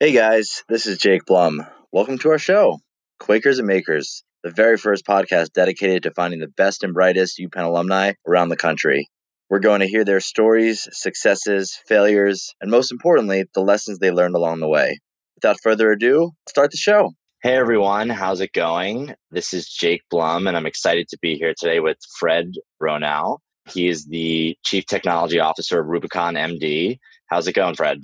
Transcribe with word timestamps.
Hey 0.00 0.12
guys, 0.12 0.62
this 0.68 0.86
is 0.86 0.96
Jake 0.96 1.26
Blum. 1.26 1.66
Welcome 1.90 2.18
to 2.18 2.30
our 2.30 2.38
show, 2.38 2.78
Quakers 3.18 3.58
and 3.58 3.66
Makers, 3.66 4.22
the 4.44 4.50
very 4.52 4.76
first 4.76 5.04
podcast 5.04 5.54
dedicated 5.54 6.04
to 6.04 6.12
finding 6.12 6.38
the 6.38 6.46
best 6.46 6.84
and 6.84 6.94
brightest 6.94 7.40
UPenn 7.40 7.64
alumni 7.64 8.12
around 8.24 8.48
the 8.48 8.56
country. 8.56 9.08
We're 9.50 9.58
going 9.58 9.80
to 9.80 9.88
hear 9.88 10.04
their 10.04 10.20
stories, 10.20 10.86
successes, 10.92 11.76
failures, 11.88 12.54
and 12.60 12.70
most 12.70 12.92
importantly, 12.92 13.46
the 13.54 13.60
lessons 13.60 13.98
they 13.98 14.12
learned 14.12 14.36
along 14.36 14.60
the 14.60 14.68
way. 14.68 15.00
Without 15.34 15.56
further 15.64 15.90
ado, 15.90 16.30
start 16.48 16.70
the 16.70 16.76
show. 16.76 17.10
Hey 17.42 17.56
everyone, 17.56 18.08
how's 18.08 18.40
it 18.40 18.52
going? 18.52 19.16
This 19.32 19.52
is 19.52 19.68
Jake 19.68 20.02
Blum, 20.12 20.46
and 20.46 20.56
I'm 20.56 20.66
excited 20.66 21.08
to 21.08 21.18
be 21.20 21.34
here 21.34 21.54
today 21.58 21.80
with 21.80 21.98
Fred 22.20 22.52
Ronnau. 22.80 23.38
He 23.68 23.88
is 23.88 24.06
the 24.06 24.56
Chief 24.64 24.86
Technology 24.86 25.40
Officer 25.40 25.80
of 25.80 25.88
Rubicon 25.88 26.34
MD. 26.34 26.98
How's 27.26 27.48
it 27.48 27.54
going, 27.54 27.74
Fred? 27.74 27.98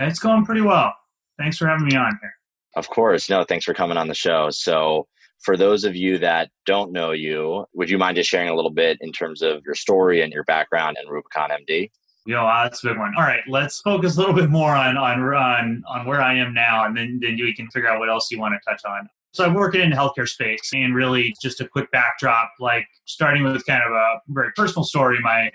It's 0.00 0.18
going 0.18 0.44
pretty 0.44 0.62
well 0.62 0.92
thanks 1.38 1.58
for 1.58 1.66
having 1.66 1.86
me 1.86 1.96
on 1.96 2.18
here. 2.20 2.34
Of 2.76 2.88
course. 2.90 3.30
No, 3.30 3.44
thanks 3.44 3.64
for 3.64 3.74
coming 3.74 3.96
on 3.96 4.08
the 4.08 4.14
show. 4.14 4.50
So, 4.50 5.06
for 5.40 5.56
those 5.56 5.84
of 5.84 5.94
you 5.94 6.18
that 6.18 6.50
don't 6.64 6.92
know 6.92 7.12
you, 7.12 7.66
would 7.74 7.90
you 7.90 7.98
mind 7.98 8.16
just 8.16 8.28
sharing 8.28 8.48
a 8.48 8.54
little 8.54 8.70
bit 8.70 8.98
in 9.00 9.12
terms 9.12 9.42
of 9.42 9.62
your 9.64 9.74
story 9.74 10.22
and 10.22 10.32
your 10.32 10.44
background 10.44 10.96
in 11.00 11.08
Rubicon 11.08 11.50
MD? 11.50 11.90
Yo, 12.26 12.44
uh, 12.44 12.64
that's 12.64 12.82
a 12.82 12.88
big 12.88 12.98
one. 12.98 13.14
All 13.16 13.22
right, 13.22 13.42
let's 13.46 13.80
focus 13.80 14.16
a 14.16 14.18
little 14.18 14.34
bit 14.34 14.50
more 14.50 14.74
on 14.74 14.96
on 14.96 15.22
on, 15.22 15.82
on 15.86 16.06
where 16.06 16.20
I 16.20 16.34
am 16.34 16.52
now, 16.52 16.84
and 16.84 16.96
then 16.96 17.20
then 17.22 17.36
we 17.36 17.54
can 17.54 17.70
figure 17.70 17.88
out 17.88 18.00
what 18.00 18.08
else 18.08 18.30
you 18.30 18.40
want 18.40 18.54
to 18.54 18.70
touch 18.70 18.84
on. 18.84 19.08
So 19.32 19.44
I'm 19.44 19.54
working 19.54 19.80
in 19.82 19.90
the 19.90 19.96
healthcare 19.96 20.28
space, 20.28 20.72
and 20.74 20.94
really 20.94 21.34
just 21.40 21.60
a 21.60 21.68
quick 21.68 21.90
backdrop, 21.92 22.50
like 22.58 22.86
starting 23.04 23.44
with 23.44 23.64
kind 23.66 23.82
of 23.84 23.92
a 23.92 24.20
very 24.28 24.50
personal 24.56 24.82
story. 24.82 25.18
My 25.20 25.52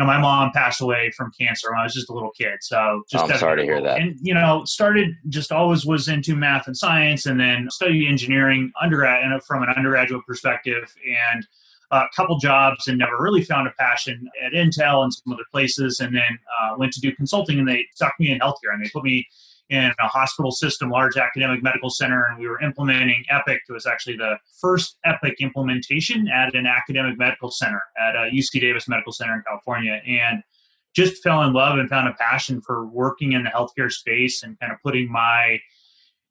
know, 0.00 0.06
my 0.06 0.18
mom 0.18 0.50
passed 0.52 0.80
away 0.80 1.12
from 1.16 1.30
cancer 1.38 1.70
when 1.70 1.78
I 1.78 1.84
was 1.84 1.94
just 1.94 2.10
a 2.10 2.12
little 2.12 2.32
kid. 2.32 2.58
So 2.60 3.02
just 3.10 3.24
I'm 3.24 3.38
sorry 3.38 3.58
to 3.58 3.62
hear 3.62 3.80
that. 3.80 4.00
And 4.00 4.16
you 4.20 4.34
know, 4.34 4.64
started 4.64 5.10
just 5.28 5.52
always 5.52 5.86
was 5.86 6.08
into 6.08 6.34
math 6.34 6.66
and 6.66 6.76
science, 6.76 7.26
and 7.26 7.38
then 7.38 7.68
studied 7.70 8.08
engineering 8.08 8.72
undergrad 8.80 9.22
and 9.22 9.42
from 9.44 9.62
an 9.62 9.68
undergraduate 9.76 10.26
perspective, 10.26 10.92
and 11.32 11.46
a 11.92 12.04
couple 12.14 12.38
jobs, 12.38 12.86
and 12.88 12.98
never 12.98 13.18
really 13.18 13.42
found 13.42 13.66
a 13.66 13.72
passion 13.78 14.28
at 14.44 14.52
Intel 14.52 15.02
and 15.02 15.12
some 15.12 15.32
other 15.32 15.42
places, 15.50 16.00
and 16.00 16.14
then 16.14 16.38
uh, 16.60 16.74
went 16.78 16.92
to 16.92 17.00
do 17.00 17.14
consulting, 17.14 17.58
and 17.58 17.68
they 17.68 17.84
stuck 17.94 18.14
me 18.18 18.30
in 18.30 18.38
healthcare, 18.38 18.72
and 18.72 18.84
they 18.84 18.90
put 18.90 19.04
me 19.04 19.26
in 19.70 19.92
a 20.00 20.08
hospital 20.08 20.50
system, 20.50 20.90
large 20.90 21.16
academic 21.16 21.62
medical 21.62 21.90
center, 21.90 22.26
and 22.28 22.38
we 22.38 22.48
were 22.48 22.60
implementing 22.60 23.24
Epic. 23.30 23.62
It 23.68 23.72
was 23.72 23.86
actually 23.86 24.16
the 24.16 24.36
first 24.60 24.98
Epic 25.04 25.36
implementation 25.40 26.28
at 26.28 26.54
an 26.54 26.66
academic 26.66 27.16
medical 27.16 27.50
center 27.50 27.80
at 27.98 28.16
uh, 28.16 28.24
a 28.24 28.30
UC 28.30 28.60
Davis 28.60 28.88
Medical 28.88 29.12
Center 29.12 29.34
in 29.34 29.42
California, 29.46 30.02
and 30.06 30.42
just 30.94 31.22
fell 31.22 31.42
in 31.44 31.52
love 31.52 31.78
and 31.78 31.88
found 31.88 32.08
a 32.08 32.14
passion 32.14 32.60
for 32.60 32.86
working 32.86 33.32
in 33.32 33.44
the 33.44 33.50
healthcare 33.50 33.90
space 33.90 34.42
and 34.42 34.58
kind 34.58 34.72
of 34.72 34.78
putting 34.82 35.10
my 35.10 35.60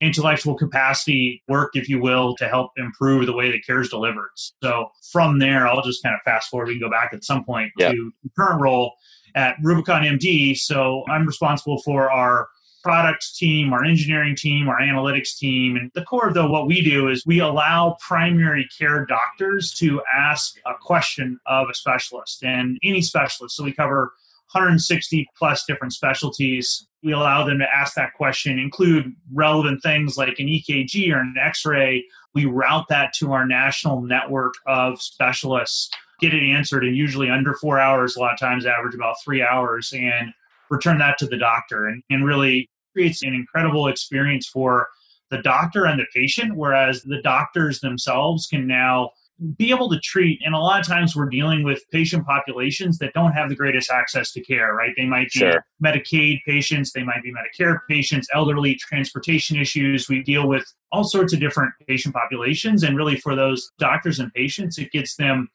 intellectual 0.02 0.56
capacity 0.56 1.42
work, 1.48 1.72
if 1.76 1.88
you 1.88 2.00
will, 2.00 2.36
to 2.36 2.48
help 2.48 2.72
improve 2.78 3.26
the 3.26 3.34
way 3.34 3.52
the 3.52 3.62
care 3.62 3.82
is 3.82 3.90
delivered. 3.90 4.30
So 4.36 4.90
from 5.12 5.40
there, 5.40 5.66
I'll 5.66 5.82
just 5.82 6.04
kind 6.04 6.16
of 6.16 6.22
fast 6.24 6.50
forward. 6.50 6.68
We 6.68 6.76
can 6.76 6.82
go 6.82 6.90
back 6.90 7.12
at 7.14 7.24
some 7.24 7.44
point 7.44 7.72
yep. 7.78 7.94
to 7.94 8.12
current 8.38 8.62
role 8.62 8.94
at 9.36 9.56
Rubicon 9.62 10.04
MD. 10.04 10.58
So 10.58 11.04
I'm 11.10 11.26
responsible 11.26 11.82
for 11.82 12.12
our 12.12 12.48
product 12.84 13.36
team, 13.36 13.74
our 13.74 13.84
engineering 13.84 14.36
team, 14.36 14.70
our 14.70 14.80
analytics 14.80 15.38
team. 15.38 15.76
And 15.76 15.92
the 15.94 16.04
core 16.04 16.30
of 16.30 16.50
what 16.50 16.68
we 16.68 16.82
do 16.82 17.10
is 17.10 17.26
we 17.26 17.40
allow 17.40 17.98
primary 18.06 18.68
care 18.78 19.06
doctors 19.06 19.74
to 19.76 20.02
ask 20.16 20.58
a 20.66 20.74
question 20.80 21.40
of 21.46 21.68
a 21.70 21.74
specialist 21.74 22.44
and 22.44 22.78
any 22.84 23.02
specialist. 23.02 23.56
So 23.56 23.64
we 23.64 23.74
cover 23.74 24.14
160 24.54 25.28
plus 25.38 25.66
different 25.66 25.94
specialties. 25.94 26.88
We 27.04 27.14
allow 27.14 27.46
them 27.46 27.60
to 27.60 27.68
ask 27.74 27.96
that 27.96 28.14
question, 28.14 28.60
include 28.60 29.14
relevant 29.34 29.82
things 29.84 30.18
like 30.18 30.40
an 30.40 30.48
EKG 30.48 31.14
or 31.14 31.20
an 31.20 31.36
x 31.40 31.66
ray. 31.66 32.06
We 32.34 32.46
route 32.46 32.88
that 32.90 33.14
to 33.16 33.32
our 33.34 33.46
national 33.46 34.02
network 34.02 34.54
of 34.68 35.02
specialists, 35.02 35.90
get 36.20 36.34
it 36.34 36.44
answered 36.44 36.84
in 36.84 36.96
usually 36.96 37.30
under 37.30 37.54
four 37.54 37.80
hours, 37.80 38.16
a 38.16 38.20
lot 38.20 38.34
of 38.34 38.40
times 38.40 38.66
average 38.66 38.96
about 38.96 39.16
three 39.24 39.42
hours. 39.42 39.94
And 39.94 40.34
return 40.70 41.00
that 41.00 41.18
to 41.18 41.28
the 41.28 41.38
doctor 41.38 41.88
and, 41.88 42.04
and 42.10 42.26
really 42.26 42.69
creates 42.94 43.24
an 43.24 43.34
incredible 43.34 43.88
experience 43.88 44.48
for 44.48 44.88
the 45.30 45.42
doctor 45.42 45.86
and 45.86 46.00
the 46.00 46.06
patient, 46.14 46.56
whereas 46.56 47.04
the 47.04 47.22
doctors 47.22 47.80
themselves 47.80 48.48
can 48.48 48.68
now 48.68 49.12
be 49.58 49.70
able 49.70 49.90
to 49.90 50.00
treat. 50.00 50.42
And 50.44 50.54
a 50.54 50.58
lot 50.58 50.82
of 50.82 50.88
times 50.88 51.16
we're 51.16 51.30
dealing 51.30 51.64
with 51.64 51.82
patient 51.92 52.26
populations 52.26 52.98
that 52.98 53.14
don't 53.14 53.32
have 53.32 53.48
the 53.48 53.56
greatest 53.56 53.90
access 53.90 54.34
to 54.34 54.42
care, 54.42 54.74
right? 54.74 54.92
They 54.98 55.06
might 55.06 55.32
be 55.32 55.40
sure. 55.40 55.66
Medicaid 55.84 56.40
patients, 56.46 56.92
they 56.92 57.04
might 57.04 57.24
be 57.24 57.32
Medicare 57.32 57.80
patients, 57.88 58.28
elderly, 58.34 58.76
transportation 58.76 59.58
issues. 59.58 60.10
We 60.10 60.24
deal 60.24 60.48
with 60.48 60.66
all 60.92 61.06
sorts 61.06 61.34
of 61.34 61.40
different 61.40 61.72
patient 61.88 62.14
populations. 62.14 62.84
And 62.84 62.98
really, 62.98 63.16
for 63.16 63.36
those 63.36 63.72
doctors 63.80 64.20
and 64.20 64.34
patients, 64.34 64.78
it 64.78 64.92
gets 64.92 65.16
them 65.16 65.48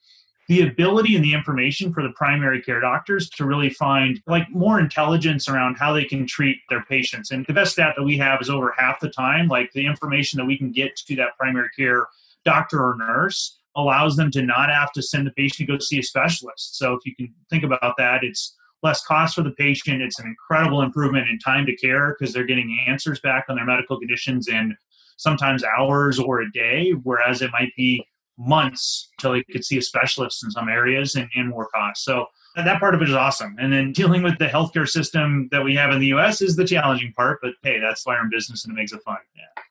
the 0.49 0.63
ability 0.63 1.17
and 1.17 1.25
the 1.25 1.33
information 1.33 1.93
for 1.93 2.03
the 2.03 2.11
primary 2.11 2.61
care 2.61 2.81
doctors 2.81 3.31
to 3.31 3.47
really 3.47 3.71
find 3.71 4.21
like 4.27 4.49
more 4.51 4.79
intelligence 4.79 5.49
around 5.49 5.77
how 5.77 5.93
they 5.93 6.05
can 6.05 6.27
treat 6.27 6.59
their 6.69 6.85
patients. 6.85 7.31
And 7.31 7.47
the 7.47 7.55
best 7.55 7.73
stat 7.73 7.95
that 7.97 8.05
we 8.05 8.19
have 8.19 8.41
is 8.41 8.51
over 8.51 8.75
half 8.77 9.01
the 9.01 9.09
time, 9.09 9.49
like 9.49 9.73
the 9.73 9.87
information 9.87 10.39
that 10.39 10.45
we 10.45 10.59
can 10.59 10.71
get 10.71 10.97
to 10.97 11.17
that 11.17 11.37
primary 11.39 11.71
care 11.77 12.07
doctor 12.45 12.79
or 12.79 12.97
nurse 12.97 13.59
allows 13.77 14.17
them 14.17 14.31
to 14.31 14.43
not 14.43 14.71
have 14.71 14.93
to 14.93 15.03
send 15.03 15.27
the 15.27 15.33
patient 15.33 15.67
to 15.69 15.73
go 15.73 15.79
see 15.79 15.99
a 15.99 16.03
specialist. 16.03 16.77
So 16.77 16.95
if 16.95 17.01
you 17.07 17.15
can 17.17 17.35
think 17.51 17.65
about 17.65 17.95
that, 17.99 18.23
it's 18.23 18.55
less 18.83 19.05
cost 19.05 19.35
for 19.35 19.43
the 19.43 19.51
patient. 19.53 20.03
It's 20.03 20.21
an 20.21 20.27
incredible 20.27 20.83
improvement 20.83 21.29
in 21.29 21.39
time 21.39 21.67
to 21.67 21.75
care 21.75 22.15
because 22.17 22.33
they're 22.33 22.45
getting 22.45 22.85
answers 22.87 23.19
back 23.21 23.47
on 23.49 23.57
their 23.57 23.65
medical 23.65 23.99
conditions 23.99 24.47
in 24.47 24.77
sometimes 25.17 25.65
hours 25.65 26.19
or 26.19 26.43
a 26.43 26.53
day, 26.53 26.91
whereas 27.03 27.41
it 27.41 27.51
might 27.53 27.73
be 27.77 28.07
months 28.39 29.11
until 29.19 29.33
they 29.33 29.45
could 29.45 29.65
see 29.65 29.79
a 29.79 29.83
specialist 29.83 30.45
in 30.45 30.51
some 30.51 30.69
areas 30.69 31.15
and, 31.15 31.29
and 31.35 31.49
more 31.49 31.69
costs. 31.69 32.05
So 32.05 32.27
that 32.57 32.81
part 32.81 32.95
of 32.95 33.03
it 33.03 33.09
is 33.09 33.15
awesome. 33.15 33.57
And 33.59 33.73
then 33.73 33.93
dealing 33.93 34.23
with 34.23 34.39
the 34.39 34.47
healthcare 34.47 34.89
system 34.89 35.49
that 35.51 35.65
we 35.65 35.75
have 35.75 35.91
in 35.91 36.01
the 36.01 36.09
US 36.09 36.41
is 36.41 36.57
the 36.57 36.65
challenging 36.65 37.13
part, 37.13 37.41
but 37.43 37.55
hey, 37.63 37.79
that's 37.81 38.07
why 38.07 38.15
we're 38.15 38.25
in 38.25 38.31
business 38.31 38.65
and 38.65 38.73
it 38.73 38.77
makes 38.77 38.93
it 38.93 39.03
fun. 39.03 39.19
Yeah. 39.37 39.63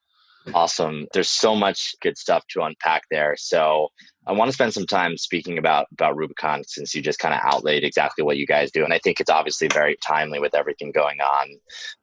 Awesome. 0.53 1.07
There's 1.13 1.29
so 1.29 1.55
much 1.55 1.95
good 2.01 2.17
stuff 2.17 2.45
to 2.49 2.63
unpack 2.63 3.03
there. 3.09 3.35
So 3.37 3.89
I 4.27 4.33
want 4.33 4.49
to 4.49 4.53
spend 4.53 4.73
some 4.73 4.85
time 4.85 5.17
speaking 5.17 5.57
about 5.57 5.87
about 5.93 6.17
Rubicon 6.17 6.63
since 6.65 6.93
you 6.93 7.01
just 7.01 7.19
kind 7.19 7.33
of 7.33 7.39
outlaid 7.43 7.83
exactly 7.83 8.23
what 8.23 8.37
you 8.37 8.45
guys 8.45 8.71
do. 8.71 8.83
And 8.83 8.93
I 8.93 8.99
think 8.99 9.19
it's 9.19 9.29
obviously 9.29 9.69
very 9.69 9.97
timely 10.05 10.39
with 10.39 10.53
everything 10.55 10.91
going 10.91 11.21
on 11.21 11.47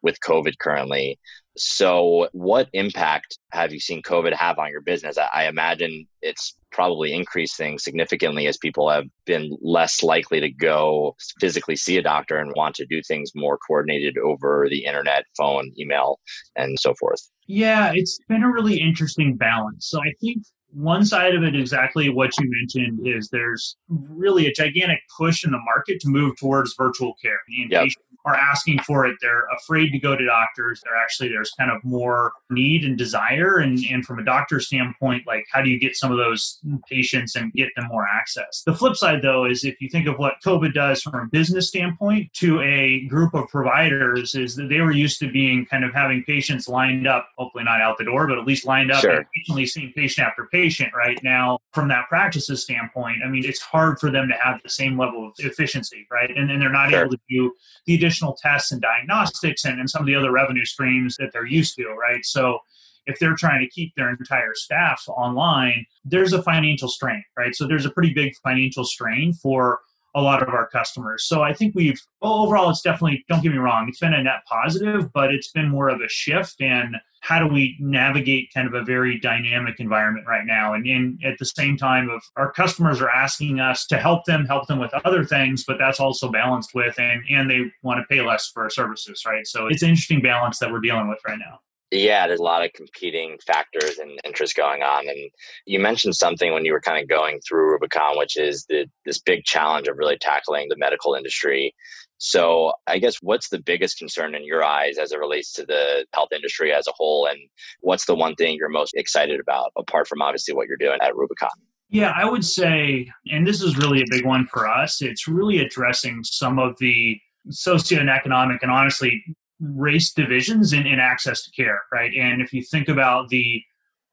with 0.03 0.21
COVID 0.21 0.59
currently. 0.59 1.19
So, 1.63 2.27
what 2.33 2.71
impact 2.73 3.39
have 3.53 3.71
you 3.71 3.81
seen 3.81 4.01
COVID 4.01 4.33
have 4.33 4.59
on 4.59 4.71
your 4.71 4.81
business? 4.81 5.19
I, 5.19 5.47
imagine 5.47 6.07
it's 6.23 6.57
probably 6.73 7.13
increased 7.13 7.59
things 7.59 7.85
significantly 7.85 8.47
as 8.47 8.57
people 8.57 8.89
have 8.89 9.05
been 9.27 9.59
less 9.61 10.03
likely 10.03 10.41
to 10.41 10.51
go 10.51 11.15
physically 11.39 11.77
see 11.77 11.99
a 11.99 12.03
doctor 12.03 12.39
and 12.39 12.51
want 12.57 12.77
to 12.77 12.87
do 12.87 13.03
things 13.07 13.33
more 13.35 13.59
coordinated 13.59 14.17
over 14.17 14.69
the 14.71 14.87
internet, 14.87 15.25
phone, 15.37 15.71
email, 15.79 16.19
and 16.57 16.81
so 16.81 16.95
forth. 16.95 17.21
Yeah, 17.47 17.93
it's 17.95 18.19
been 18.27 18.43
a 18.43 18.51
really 18.51 18.81
interesting 18.81 19.37
balance. 19.37 19.87
So, 19.91 20.01
I 20.01 20.15
think 20.19 20.43
one 20.73 21.05
side 21.05 21.35
of 21.35 21.43
it, 21.43 21.55
exactly 21.57 22.09
what 22.09 22.31
you 22.39 22.51
mentioned, 22.51 23.07
is 23.07 23.29
there's 23.29 23.77
really 23.89 24.47
a 24.47 24.53
gigantic 24.53 25.01
push 25.17 25.45
in 25.45 25.51
the 25.51 25.61
market 25.65 26.01
to 26.01 26.09
move 26.09 26.37
towards 26.39 26.75
virtual 26.77 27.15
care. 27.23 27.41
And 27.49 27.71
yep 27.71 27.89
are 28.25 28.35
asking 28.35 28.81
for 28.81 29.07
it. 29.07 29.17
They're 29.21 29.47
afraid 29.57 29.91
to 29.93 29.99
go 29.99 30.17
to 30.17 30.25
doctors. 30.25 30.83
They're 30.85 30.97
actually, 30.97 31.31
there's 31.31 31.51
kind 31.53 31.71
of 31.71 31.83
more 31.85 32.33
need 32.51 32.85
and 32.85 32.97
desire. 32.97 33.59
And, 33.59 33.79
and 33.91 34.05
from 34.05 34.19
a 34.19 34.25
doctor 34.25 34.61
standpoint, 34.61 35.27
like 35.27 35.47
how 35.51 35.63
do 35.63 35.71
you 35.71 35.79
get 35.79 35.97
some 35.97 36.13
of 36.13 36.19
those 36.19 36.61
patients 36.89 37.37
and 37.37 37.53
get 37.53 37.69
them 37.77 37.87
more 37.89 38.07
access? 38.07 38.63
The 38.67 38.75
flip 38.75 38.97
side, 38.97 39.23
though, 39.23 39.47
is 39.47 39.65
if 39.65 39.81
you 39.81 39.89
think 39.89 40.07
of 40.07 40.19
what 40.19 40.35
COVID 40.45 40.75
does 40.75 41.03
from 41.03 41.15
a 41.15 41.27
business 41.31 41.69
standpoint 41.69 42.33
to 42.35 42.61
a 42.61 43.07
group 43.07 43.35
of 43.35 43.49
providers, 43.49 44.35
is 44.35 44.55
that 44.57 44.69
they 44.69 44.81
were 44.81 44.93
used 44.93 45.19
to 45.21 45.31
being 45.31 45.67
kind 45.67 45.85
of 45.85 45.95
having 45.95 46.23
patients 46.25 46.69
lined 46.69 47.07
up, 47.07 47.29
hopefully 47.39 47.65
not 47.65 47.81
out 47.81 47.97
the 47.99 48.05
door, 48.05 48.27
but 48.27 48.39
at 48.39 48.47
least 48.47 48.67
lined 48.67 48.91
up 48.91 49.01
sure. 49.01 49.19
and 49.19 49.27
patiently 49.35 49.67
seeing 49.67 49.93
patient 49.95 50.27
after 50.27 50.47
patient 50.53 50.60
right 50.95 51.19
now. 51.23 51.59
From 51.73 51.89
that 51.89 52.09
practices 52.09 52.63
standpoint, 52.63 53.19
I 53.25 53.29
mean, 53.29 53.45
it's 53.45 53.61
hard 53.61 53.99
for 53.99 54.11
them 54.11 54.29
to 54.29 54.35
have 54.43 54.61
the 54.63 54.69
same 54.71 54.99
level 54.99 55.27
of 55.27 55.33
efficiency, 55.39 56.07
right? 56.11 56.31
And, 56.37 56.51
and 56.51 56.61
they're 56.61 56.71
not 56.71 56.91
sure. 56.91 57.01
able 57.01 57.11
to 57.11 57.21
do 57.29 57.53
the 57.87 57.95
additional 57.95 58.37
tests 58.41 58.73
and 58.73 58.83
diagnostics 58.83 59.65
and, 59.65 59.79
and 59.79 59.89
some 59.89 60.03
of 60.03 60.07
the 60.07 60.15
other 60.15 60.33
revenue 60.33 60.65
streams 60.65 61.17
that 61.19 61.31
they're 61.33 61.47
used 61.47 61.77
to, 61.77 61.87
right? 61.89 62.25
So 62.25 62.59
if 63.07 63.19
they're 63.19 63.37
trying 63.37 63.61
to 63.61 63.69
keep 63.69 63.95
their 63.95 64.11
entire 64.11 64.55
staff 64.55 65.03
online, 65.09 65.87
there's 66.05 66.33
a 66.33 66.43
financial 66.43 66.89
strain, 66.89 67.23
right? 67.37 67.55
So 67.55 67.67
there's 67.67 67.87
a 67.87 67.91
pretty 67.91 68.13
big 68.13 68.35
financial 68.43 68.85
strain 68.85 69.33
for 69.33 69.81
a 70.15 70.21
lot 70.21 70.43
of 70.43 70.49
our 70.49 70.67
customers. 70.69 71.25
So 71.25 71.43
I 71.43 71.55
think 71.55 71.75
we've 71.75 72.01
overall, 72.21 72.71
it's 72.71 72.83
definitely, 72.83 73.25
don't 73.29 73.43
get 73.43 73.53
me 73.53 73.59
wrong, 73.59 73.87
it's 73.89 74.01
been 74.01 74.13
a 74.13 74.23
net 74.23 74.43
positive, 74.47 75.13
but 75.13 75.33
it's 75.33 75.51
been 75.53 75.69
more 75.69 75.89
of 75.89 76.01
a 76.01 76.09
shift. 76.09 76.61
And 76.61 76.97
how 77.21 77.39
do 77.39 77.47
we 77.47 77.77
navigate 77.79 78.53
kind 78.53 78.67
of 78.67 78.75
a 78.75 78.83
very 78.83 79.19
dynamic 79.21 79.79
environment 79.79 80.27
right 80.27 80.47
now 80.47 80.75
and, 80.75 80.87
and 80.87 81.21
at 81.25 81.39
the 81.39 81.45
same 81.45 81.77
time 81.77 82.09
of 82.11 82.23
our 82.37 82.51
customers 82.53 83.01
are 83.01 83.11
asking 83.11 83.61
us 83.61 83.87
to 83.87 83.99
help 83.99 84.25
them 84.25 84.45
help 84.47 84.67
them 84.67 84.79
with 84.79 84.93
other 85.05 85.25
things 85.25 85.65
but 85.67 85.79
that's 85.79 86.01
also 86.01 86.31
balanced 86.31 86.75
with 86.75 86.99
and 86.99 87.23
and 87.31 87.51
they 87.51 87.61
want 87.83 87.99
to 87.99 88.15
pay 88.15 88.21
less 88.23 88.49
for 88.49 88.65
our 88.65 88.71
services 88.71 89.23
right 89.27 89.47
so 89.47 89.67
it's 89.67 89.83
an 89.83 89.89
interesting 89.89 90.23
balance 90.23 90.59
that 90.59 90.71
we're 90.71 90.81
dealing 90.81 91.09
with 91.09 91.19
right 91.27 91.39
now 91.39 91.59
yeah, 91.93 92.29
there's 92.29 92.41
a 92.41 92.45
lot 92.45 92.65
of 92.65 92.73
competing 92.73 93.37
factors 93.45 93.99
and 93.99 94.21
interests 94.25 94.55
going 94.55 94.83
on. 94.83 95.09
And 95.09 95.31
you 95.67 95.81
mentioned 95.81 96.15
something 96.15 96.53
when 96.53 96.65
you 96.65 96.73
were 96.73 96.81
kind 96.81 97.03
of 97.03 97.09
going 97.09 97.41
through 97.41 97.73
Rubicon, 97.73 98.17
which 98.17 98.37
is 98.37 98.65
the, 98.69 98.87
this 99.05 99.19
big 99.19 99.45
challenge 99.45 99.89
of 99.89 99.99
really 99.99 100.17
tackling 100.19 100.69
the 100.69 100.77
medical 100.77 101.15
industry. 101.15 101.75
So, 102.23 102.75
I 102.87 102.99
guess 102.99 103.17
what's 103.23 103.49
the 103.49 103.59
biggest 103.59 103.97
concern 103.97 104.35
in 104.35 104.45
your 104.45 104.63
eyes 104.63 104.99
as 104.99 105.11
it 105.11 105.19
relates 105.19 105.53
to 105.55 105.65
the 105.65 106.05
health 106.13 106.33
industry 106.33 106.71
as 106.71 106.87
a 106.87 106.93
whole? 106.95 107.27
And 107.27 107.39
what's 107.81 108.05
the 108.05 108.15
one 108.15 108.35
thing 108.35 108.57
you're 108.57 108.69
most 108.69 108.93
excited 108.95 109.41
about, 109.41 109.73
apart 109.75 110.07
from 110.07 110.21
obviously 110.21 110.55
what 110.55 110.69
you're 110.69 110.77
doing 110.77 110.99
at 111.01 111.17
Rubicon? 111.17 111.49
Yeah, 111.89 112.13
I 112.15 112.27
would 112.27 112.45
say, 112.45 113.11
and 113.33 113.47
this 113.47 113.63
is 113.63 113.79
really 113.79 114.03
a 114.03 114.07
big 114.11 114.27
one 114.27 114.47
for 114.47 114.69
us, 114.69 115.01
it's 115.01 115.27
really 115.27 115.61
addressing 115.61 116.23
some 116.23 116.59
of 116.59 116.77
the 116.79 117.19
socioeconomic 117.49 118.59
and 118.61 118.71
honestly 118.71 119.25
race 119.59 120.13
divisions 120.13 120.75
in, 120.75 120.87
in 120.87 121.01
access 121.01 121.43
to 121.45 121.51
care, 121.51 121.81
right? 121.91 122.13
And 122.15 122.43
if 122.43 122.53
you 122.53 122.63
think 122.63 122.89
about 122.89 123.31
the 123.31 123.63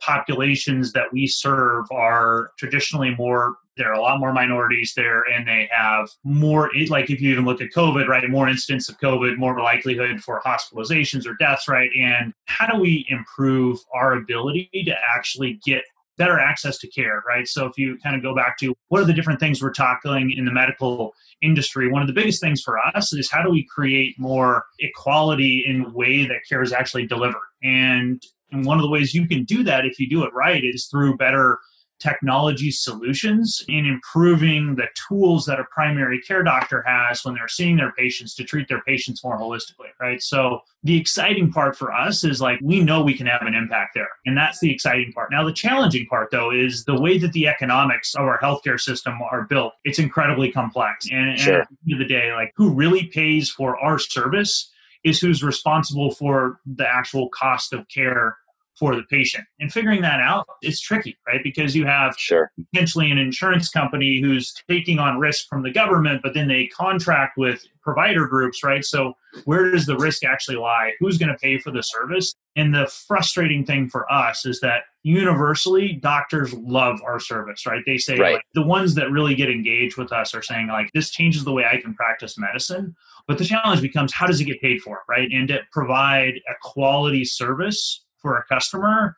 populations 0.01 0.93
that 0.93 1.11
we 1.11 1.27
serve 1.27 1.85
are 1.91 2.51
traditionally 2.57 3.13
more 3.15 3.57
there 3.77 3.89
are 3.89 3.93
a 3.93 4.01
lot 4.01 4.19
more 4.19 4.33
minorities 4.33 4.93
there 4.95 5.23
and 5.23 5.47
they 5.47 5.69
have 5.71 6.09
more 6.23 6.69
like 6.89 7.09
if 7.09 7.21
you 7.21 7.31
even 7.31 7.45
look 7.45 7.61
at 7.61 7.69
covid 7.71 8.07
right 8.07 8.27
more 8.29 8.47
incidence 8.47 8.89
of 8.89 8.97
covid 8.99 9.37
more 9.37 9.59
likelihood 9.59 10.19
for 10.21 10.41
hospitalizations 10.45 11.25
or 11.25 11.35
deaths 11.35 11.67
right 11.67 11.89
and 11.99 12.33
how 12.45 12.67
do 12.67 12.79
we 12.79 13.05
improve 13.09 13.79
our 13.93 14.13
ability 14.13 14.69
to 14.85 14.93
actually 15.15 15.59
get 15.65 15.83
better 16.17 16.39
access 16.39 16.77
to 16.79 16.87
care, 16.87 17.23
right? 17.27 17.47
So 17.47 17.65
if 17.65 17.77
you 17.77 17.97
kind 18.03 18.15
of 18.15 18.21
go 18.21 18.35
back 18.35 18.57
to 18.59 18.75
what 18.89 19.01
are 19.01 19.05
the 19.05 19.13
different 19.13 19.39
things 19.39 19.61
we're 19.61 19.71
tackling 19.71 20.31
in 20.31 20.45
the 20.45 20.51
medical 20.51 21.13
industry, 21.41 21.89
one 21.89 22.01
of 22.01 22.07
the 22.07 22.13
biggest 22.13 22.41
things 22.41 22.61
for 22.61 22.79
us 22.79 23.13
is 23.13 23.31
how 23.31 23.43
do 23.43 23.49
we 23.49 23.63
create 23.63 24.19
more 24.19 24.65
equality 24.79 25.63
in 25.65 25.83
the 25.83 25.89
way 25.89 26.25
that 26.25 26.39
care 26.49 26.61
is 26.61 26.73
actually 26.73 27.05
delivered? 27.05 27.37
And, 27.63 28.21
and 28.51 28.65
one 28.65 28.77
of 28.77 28.83
the 28.83 28.89
ways 28.89 29.13
you 29.13 29.27
can 29.27 29.43
do 29.43 29.63
that 29.63 29.85
if 29.85 29.99
you 29.99 30.09
do 30.09 30.23
it 30.23 30.33
right 30.33 30.63
is 30.63 30.87
through 30.87 31.17
better 31.17 31.59
technology 31.99 32.71
solutions 32.71 33.63
in 33.67 33.85
improving 33.85 34.75
the 34.75 34.87
tools 35.07 35.45
that 35.45 35.59
a 35.59 35.63
primary 35.65 36.21
care 36.21 36.43
doctor 36.43 36.83
has 36.85 37.23
when 37.23 37.33
they're 37.33 37.47
seeing 37.47 37.77
their 37.77 37.91
patients 37.93 38.35
to 38.35 38.43
treat 38.43 38.67
their 38.67 38.81
patients 38.81 39.23
more 39.23 39.39
holistically, 39.39 39.89
right? 39.99 40.21
So 40.21 40.59
the 40.83 40.97
exciting 40.97 41.51
part 41.51 41.75
for 41.75 41.93
us 41.93 42.23
is 42.23 42.39
like 42.39 42.59
we 42.61 42.79
know 42.79 43.01
we 43.01 43.17
can 43.17 43.27
have 43.27 43.41
an 43.41 43.55
impact 43.55 43.95
there. 43.95 44.09
And 44.25 44.37
that's 44.37 44.59
the 44.59 44.71
exciting 44.71 45.11
part. 45.13 45.31
Now 45.31 45.43
the 45.43 45.53
challenging 45.53 46.05
part 46.07 46.29
though 46.31 46.51
is 46.51 46.85
the 46.85 46.99
way 46.99 47.17
that 47.17 47.33
the 47.33 47.47
economics 47.47 48.15
of 48.15 48.21
our 48.21 48.39
healthcare 48.39 48.79
system 48.79 49.19
are 49.31 49.43
built. 49.43 49.73
It's 49.83 49.99
incredibly 49.99 50.51
complex. 50.51 51.07
And, 51.11 51.39
sure. 51.39 51.53
and 51.53 51.61
at 51.63 51.67
the 51.69 51.93
end 51.93 52.01
of 52.01 52.07
the 52.07 52.13
day, 52.13 52.33
like 52.33 52.53
who 52.55 52.69
really 52.73 53.07
pays 53.07 53.49
for 53.49 53.77
our 53.77 53.99
service 53.99 54.71
is 55.03 55.19
who's 55.19 55.43
responsible 55.43 56.11
for 56.11 56.59
the 56.65 56.87
actual 56.87 57.29
cost 57.29 57.73
of 57.73 57.87
care 57.87 58.37
for 58.77 58.95
the 58.95 59.03
patient. 59.09 59.43
And 59.59 59.71
figuring 59.71 60.01
that 60.01 60.19
out 60.19 60.45
is 60.61 60.79
tricky, 60.79 61.17
right? 61.25 61.41
Because 61.43 61.75
you 61.75 61.85
have 61.85 62.15
sure. 62.17 62.51
potentially 62.71 63.09
an 63.11 63.17
insurance 63.17 63.69
company 63.69 64.21
who's 64.21 64.53
taking 64.69 64.99
on 64.99 65.17
risk 65.19 65.47
from 65.47 65.63
the 65.63 65.71
government, 65.71 66.21
but 66.23 66.33
then 66.33 66.47
they 66.47 66.67
contract 66.67 67.37
with 67.37 67.65
provider 67.81 68.27
groups, 68.27 68.63
right? 68.63 68.83
So 68.83 69.13
where 69.45 69.71
does 69.71 69.85
the 69.85 69.97
risk 69.97 70.23
actually 70.23 70.57
lie? 70.57 70.91
Who's 70.99 71.17
going 71.17 71.29
to 71.29 71.37
pay 71.37 71.57
for 71.57 71.71
the 71.71 71.81
service? 71.81 72.35
And 72.55 72.73
the 72.73 72.87
frustrating 73.07 73.65
thing 73.65 73.89
for 73.89 74.11
us 74.11 74.45
is 74.45 74.59
that 74.59 74.83
universally 75.03 75.93
doctors 75.93 76.53
love 76.53 76.99
our 77.05 77.19
service, 77.19 77.65
right? 77.65 77.81
They 77.85 77.97
say 77.97 78.17
right. 78.17 78.33
like, 78.35 78.43
the 78.53 78.65
ones 78.65 78.93
that 78.95 79.09
really 79.09 79.35
get 79.35 79.49
engaged 79.49 79.97
with 79.97 80.11
us 80.11 80.35
are 80.35 80.41
saying 80.41 80.67
like 80.67 80.91
this 80.93 81.11
changes 81.11 81.45
the 81.45 81.53
way 81.53 81.65
I 81.65 81.79
can 81.79 81.93
practice 81.93 82.37
medicine. 82.37 82.95
But 83.27 83.37
the 83.37 83.45
challenge 83.45 83.81
becomes 83.81 84.13
how 84.13 84.27
does 84.27 84.41
it 84.41 84.45
get 84.45 84.61
paid 84.61 84.81
for, 84.81 85.03
right? 85.07 85.29
And 85.31 85.47
to 85.47 85.59
provide 85.71 86.35
a 86.49 86.53
quality 86.61 87.25
service 87.25 88.03
for 88.21 88.37
a 88.37 88.43
customer 88.45 89.15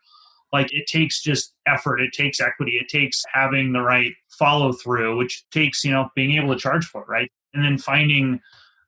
like 0.52 0.74
it 0.74 0.88
takes 0.88 1.22
just 1.22 1.54
effort 1.68 2.00
it 2.00 2.14
takes 2.14 2.40
equity 2.40 2.74
it 2.80 2.88
takes 2.90 3.24
having 3.32 3.72
the 3.72 3.82
right 3.82 4.14
follow 4.30 4.72
through 4.72 5.18
which 5.18 5.44
takes 5.52 5.84
you 5.84 5.92
know 5.92 6.10
being 6.16 6.32
able 6.32 6.54
to 6.54 6.60
charge 6.60 6.86
for 6.86 7.02
it 7.04 7.08
right? 7.08 7.32
And 7.54 7.64
then 7.64 7.78
finding 7.78 8.40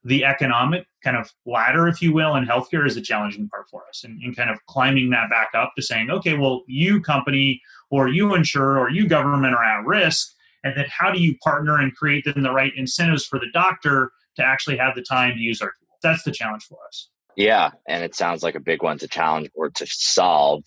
the 0.04 0.26
economic 0.26 0.88
kind 1.04 1.16
of 1.16 1.32
ladder 1.46 1.88
if 1.88 2.02
you 2.02 2.12
will 2.14 2.36
in 2.36 2.46
healthcare 2.46 2.88
is 2.88 2.98
a 2.98 3.02
challenging 3.02 3.48
part 3.50 3.70
for 3.70 3.84
us 3.88 4.04
and, 4.04 4.22
and 4.24 4.36
kind 4.36 4.50
of 4.50 4.58
climbing 4.66 5.12
that 5.12 5.30
back 5.30 5.50
up 5.56 5.74
to 5.76 5.82
saying 5.82 6.10
okay 6.10 6.36
well 6.36 6.64
you 6.68 7.02
company 7.02 7.62
or 7.90 8.08
you 8.08 8.34
insurer 8.34 8.80
or 8.80 8.90
you 8.90 9.08
government 9.08 9.54
are 9.54 9.64
at 9.64 9.86
risk 9.86 10.34
and 10.64 10.76
then 10.76 10.86
how 10.90 11.12
do 11.12 11.20
you 11.20 11.38
partner 11.44 11.80
and 11.80 11.96
create 11.96 12.26
then 12.26 12.44
the 12.44 12.52
right 12.52 12.74
incentives 12.76 13.26
for 13.26 13.40
the 13.40 13.50
doctor 13.54 14.12
to 14.36 14.44
actually 14.44 14.78
have 14.78 14.96
the 14.96 15.02
time 15.02 15.34
to 15.34 15.40
use 15.40 15.62
our 15.62 15.70
tool? 15.70 15.98
That's 16.02 16.24
the 16.24 16.32
challenge 16.32 16.64
for 16.64 16.78
us 16.88 17.11
yeah, 17.36 17.72
and 17.88 18.04
it 18.04 18.16
sounds 18.16 18.44
like 18.44 18.56
a 18.56 18.60
big 18.60 18.84
one 18.84 18.98
to 19.00 19.08
challenge 19.08 19.50
or 19.56 19.70
to 19.70 19.86
solve, 19.88 20.64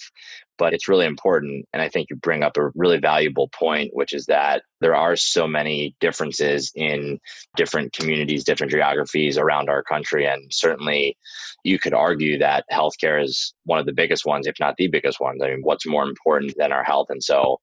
but 0.57 0.73
it's 0.73 0.89
really 0.89 1.07
important. 1.07 1.67
And 1.73 1.83
I 1.83 1.89
think 1.89 2.09
you 2.11 2.17
bring 2.17 2.43
up 2.43 2.57
a 2.57 2.71
really 2.75 2.99
valuable 2.99 3.49
point, 3.49 3.91
which 3.93 4.13
is 4.13 4.27
that 4.27 4.63
there 4.81 4.95
are 4.95 5.17
so 5.17 5.47
many 5.47 5.95
differences 6.01 6.71
in 6.75 7.19
different 7.57 7.93
communities, 7.93 8.45
different 8.45 8.71
geographies 8.71 9.37
around 9.37 9.69
our 9.69 9.83
country. 9.83 10.27
And 10.27 10.43
certainly 10.53 11.17
you 11.65 11.79
could 11.79 11.95
argue 11.95 12.39
that 12.39 12.65
healthcare 12.71 13.23
is 13.23 13.55
one 13.65 13.79
of 13.79 13.87
the 13.87 13.93
biggest 13.93 14.25
ones, 14.25 14.47
if 14.47 14.55
not 14.61 14.77
the 14.77 14.89
biggest 14.89 15.21
ones. 15.21 15.43
I 15.43 15.49
mean, 15.49 15.63
what's 15.63 15.87
more 15.87 16.05
important 16.05 16.55
than 16.57 16.73
our 16.73 16.85
health? 16.85 17.09
And 17.11 17.23
so 17.23 17.61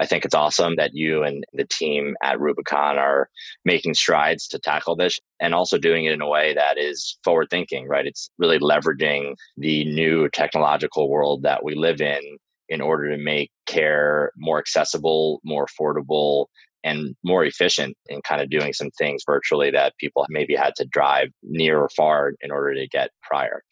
I 0.00 0.06
think 0.06 0.24
it's 0.24 0.34
awesome 0.34 0.76
that 0.76 0.94
you 0.94 1.22
and 1.22 1.44
the 1.52 1.66
team 1.66 2.16
at 2.22 2.40
Rubicon 2.40 2.98
are 2.98 3.28
making 3.64 3.94
strides 3.94 4.46
to 4.48 4.58
tackle 4.58 4.96
this 4.96 5.18
and 5.40 5.54
also 5.54 5.78
doing 5.78 6.04
it 6.04 6.12
in 6.12 6.22
a 6.22 6.28
way 6.28 6.54
that 6.54 6.78
is 6.78 7.18
forward 7.24 7.48
thinking, 7.50 7.88
right? 7.88 8.06
It's 8.06 8.30
really 8.38 8.58
leveraging 8.58 9.34
the 9.56 9.84
new 9.84 10.28
technological 10.30 11.08
world 11.08 11.42
that 11.42 11.64
we 11.64 11.74
live 11.74 12.00
in 12.00 12.20
in 12.68 12.80
order 12.80 13.10
to 13.10 13.22
make 13.22 13.50
care 13.66 14.30
more 14.36 14.58
accessible, 14.58 15.40
more 15.44 15.66
affordable, 15.66 16.46
and 16.84 17.16
more 17.24 17.44
efficient 17.44 17.96
in 18.06 18.20
kind 18.22 18.40
of 18.40 18.50
doing 18.50 18.72
some 18.72 18.90
things 18.92 19.22
virtually 19.26 19.70
that 19.70 19.96
people 19.98 20.24
maybe 20.28 20.54
had 20.54 20.74
to 20.76 20.86
drive 20.86 21.28
near 21.42 21.80
or 21.80 21.88
far 21.90 22.32
in 22.40 22.50
order 22.50 22.74
to 22.74 22.86
get 22.88 23.10
prior. 23.22 23.62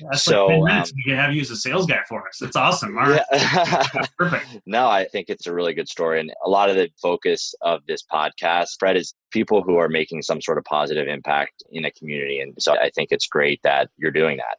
That's 0.00 0.22
so 0.22 0.46
like 0.46 0.82
um, 0.82 0.84
we 0.94 1.02
can 1.04 1.16
have 1.16 1.34
you 1.34 1.40
as 1.40 1.50
a 1.50 1.56
sales 1.56 1.86
guy 1.86 2.00
for 2.08 2.26
us. 2.28 2.42
It's 2.42 2.56
awesome. 2.56 2.96
All 2.98 3.10
right. 3.10 3.22
Yeah. 3.32 3.82
Perfect. 4.18 4.46
No, 4.66 4.88
I 4.88 5.06
think 5.06 5.28
it's 5.28 5.46
a 5.46 5.52
really 5.52 5.74
good 5.74 5.88
story. 5.88 6.20
And 6.20 6.32
a 6.44 6.48
lot 6.48 6.68
of 6.68 6.76
the 6.76 6.90
focus 7.00 7.54
of 7.62 7.80
this 7.86 8.02
podcast, 8.02 8.78
Fred, 8.78 8.96
is 8.96 9.14
people 9.36 9.62
who 9.62 9.76
are 9.76 9.90
making 9.90 10.22
some 10.22 10.40
sort 10.40 10.56
of 10.56 10.64
positive 10.64 11.08
impact 11.08 11.62
in 11.70 11.84
a 11.84 11.90
community. 11.90 12.40
And 12.40 12.54
so 12.58 12.72
I 12.72 12.88
think 12.88 13.08
it's 13.12 13.26
great 13.26 13.60
that 13.64 13.90
you're 13.98 14.10
doing 14.10 14.38
that. 14.38 14.56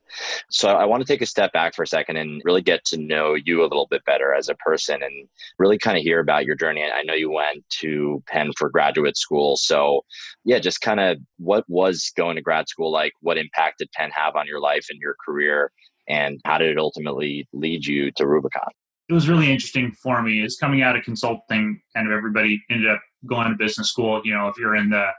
So 0.52 0.70
I 0.70 0.86
want 0.86 1.02
to 1.02 1.12
take 1.12 1.24
a 1.24 1.26
step 1.26 1.52
back 1.52 1.74
for 1.74 1.82
a 1.82 1.88
second 1.88 2.18
and 2.18 2.44
really 2.46 2.62
get 2.62 2.86
to 2.86 2.98
know 2.98 3.34
you 3.34 3.62
a 3.62 3.64
little 3.64 3.88
bit 3.90 4.06
better 4.06 4.36
as 4.36 4.50
a 4.50 4.56
person 4.56 5.02
and 5.02 5.28
really 5.58 5.80
kind 5.80 5.98
of 5.98 6.04
hear 6.04 6.20
about 6.20 6.46
your 6.46 6.56
journey. 6.56 6.84
I 6.84 7.02
know 7.02 7.16
you 7.16 7.32
went 7.32 7.68
to 7.80 8.22
Penn 8.28 8.52
for 8.56 8.70
graduate 8.70 9.18
school. 9.18 9.58
So 9.58 10.06
yeah, 10.44 10.60
just 10.60 10.82
kind 10.82 11.00
of 11.00 11.18
what 11.40 11.66
was 11.68 12.12
going 12.16 12.36
to 12.36 12.44
grad 12.44 12.70
school 12.70 12.92
like? 12.92 13.14
What 13.22 13.40
impact 13.40 13.80
did 13.80 13.92
Penn 13.94 14.12
have 14.12 14.36
on 14.36 14.46
your 14.46 14.62
life 14.62 14.86
and 14.92 15.00
your 15.02 15.16
career? 15.26 15.72
And 16.08 16.40
how 16.46 16.60
did 16.60 16.70
it 16.70 16.78
ultimately 16.78 17.48
lead 17.52 17.84
you 17.84 18.12
to 18.12 18.28
Rubicon? 18.28 18.70
It 19.10 19.14
was 19.14 19.28
really 19.28 19.50
interesting 19.50 19.92
for 20.04 20.22
me 20.22 20.44
is 20.44 20.58
coming 20.58 20.82
out 20.82 20.98
of 20.98 21.04
consulting, 21.04 21.82
kind 21.96 22.08
of 22.08 22.14
everybody 22.14 22.62
ended 22.70 22.90
up 22.92 23.00
going 23.26 23.50
to 23.50 23.56
business 23.56 23.90
school. 23.90 24.22
You 24.24 24.34
know, 24.34 24.48
if 24.48 24.58
you're 24.58 24.76
in 24.76 24.90
the 24.90 25.12